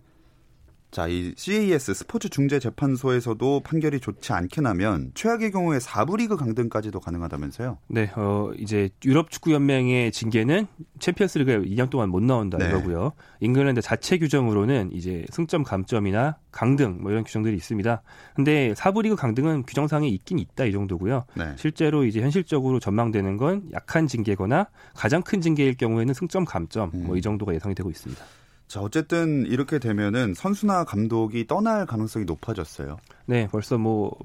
자, 0.93 1.07
이 1.07 1.33
CAS 1.35 1.95
스포츠 1.95 2.29
중재 2.29 2.59
재판소에서도 2.59 3.61
판결이 3.61 3.99
좋지 3.99 4.31
않게 4.31 4.61
나면 4.61 5.09
최악의 5.15 5.49
경우에 5.49 5.79
4부 5.79 6.17
리그 6.19 6.37
강등까지도 6.37 6.99
가능하다면서요? 6.99 7.79
네, 7.87 8.11
어 8.15 8.51
이제 8.59 8.91
유럽 9.03 9.31
축구 9.31 9.53
연맹의 9.53 10.11
징계는 10.11 10.67
챔피언스 10.99 11.39
리그에 11.39 11.61
2년 11.61 11.89
동안 11.89 12.09
못 12.09 12.21
나온다 12.21 12.59
네. 12.59 12.69
이거고요. 12.69 13.13
잉글랜드 13.39 13.81
자체 13.81 14.19
규정으로는 14.19 14.91
이제 14.93 15.25
승점 15.31 15.63
감점이나 15.63 16.37
강등 16.51 16.99
뭐 17.01 17.09
이런 17.09 17.23
규정들이 17.23 17.55
있습니다. 17.55 18.03
근데 18.35 18.73
4부 18.73 19.01
리그 19.01 19.15
강등은 19.15 19.63
규정상에 19.63 20.07
있긴 20.07 20.37
있다 20.37 20.65
이 20.65 20.71
정도고요. 20.71 21.25
네. 21.33 21.55
실제로 21.57 22.05
이제 22.05 22.21
현실적으로 22.21 22.79
전망되는 22.79 23.37
건 23.37 23.63
약한 23.73 24.05
징계거나 24.05 24.67
가장 24.93 25.23
큰 25.23 25.41
징계일 25.41 25.75
경우에는 25.75 26.13
승점 26.13 26.45
감점 26.45 26.91
뭐 26.91 27.01
음. 27.01 27.07
뭐이 27.07 27.21
정도가 27.21 27.55
예상이 27.55 27.73
되고 27.73 27.89
있습니다. 27.89 28.23
자, 28.67 28.81
어쨌든 28.81 29.45
이렇게 29.45 29.77
되면은 29.77 30.33
선수나 30.33 30.83
감독이 30.83 31.45
떠날 31.47 31.85
가능성이 31.85 32.25
높아졌어요. 32.25 32.97
네, 33.25 33.47
벌써 33.51 33.77
뭐 33.77 34.17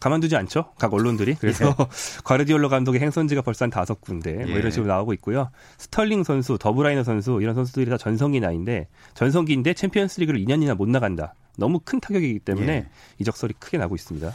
가만두지 0.00 0.36
않죠. 0.36 0.72
각 0.78 0.92
언론들이. 0.92 1.36
그래서 1.36 1.74
예. 1.80 1.86
과르디올로 2.24 2.68
감독의 2.68 3.00
행선지가 3.00 3.42
벌써 3.42 3.64
한 3.64 3.70
다섯 3.70 4.00
군데 4.00 4.34
뭐 4.34 4.50
예. 4.50 4.54
이런 4.54 4.70
식으로 4.70 4.92
나오고 4.92 5.12
있고요. 5.14 5.50
스털링 5.78 6.24
선수, 6.24 6.58
더브라위너 6.58 7.02
선수 7.02 7.38
이런 7.40 7.54
선수들이 7.54 7.90
다 7.90 7.96
전성기 7.96 8.40
나인데 8.40 8.88
전성기인데 9.14 9.74
챔피언스리그를 9.74 10.40
2년이나 10.40 10.76
못 10.76 10.88
나간다. 10.88 11.34
너무 11.56 11.80
큰 11.82 12.00
타격이기 12.00 12.40
때문에 12.40 12.72
예. 12.72 12.86
이적설이 13.18 13.54
크게 13.58 13.78
나고 13.78 13.94
있습니다. 13.94 14.32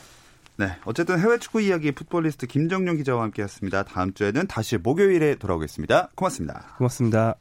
네, 0.58 0.76
어쨌든 0.84 1.19
해외 1.19 1.38
축구 1.38 1.62
이야기 1.62 1.93
풋볼리스트 1.93 2.45
김정용 2.45 2.98
기자와 2.98 3.24
함께했습니다. 3.24 3.84
다음 3.84 4.13
주에는 4.13 4.48
다시 4.48 4.78
목요일에 4.78 5.36
돌아오겠습니다. 5.36 6.10
고맙습니다. 6.15 6.76
고맙습니다. 6.78 7.36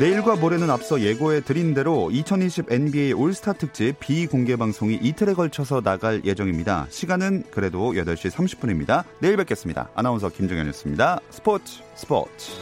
내일과 0.00 0.34
모레는 0.34 0.70
앞서 0.70 1.02
예고해 1.02 1.42
드린 1.42 1.74
대로 1.74 2.10
2020 2.10 2.72
NBA 2.72 3.12
올스타 3.12 3.52
특집 3.52 4.00
비공개 4.00 4.56
방송이 4.56 4.94
이틀에 4.94 5.34
걸쳐서 5.34 5.82
나갈 5.82 6.22
예정입니다. 6.24 6.86
시간은 6.88 7.44
그대로 7.50 7.92
8시 7.92 8.30
30분입니다. 8.30 9.04
내일 9.20 9.36
뵙겠습니다. 9.36 9.90
아나운서 9.94 10.30
김정현이었습니다. 10.30 11.20
스포츠 11.28 11.82
스포츠. 11.94 12.52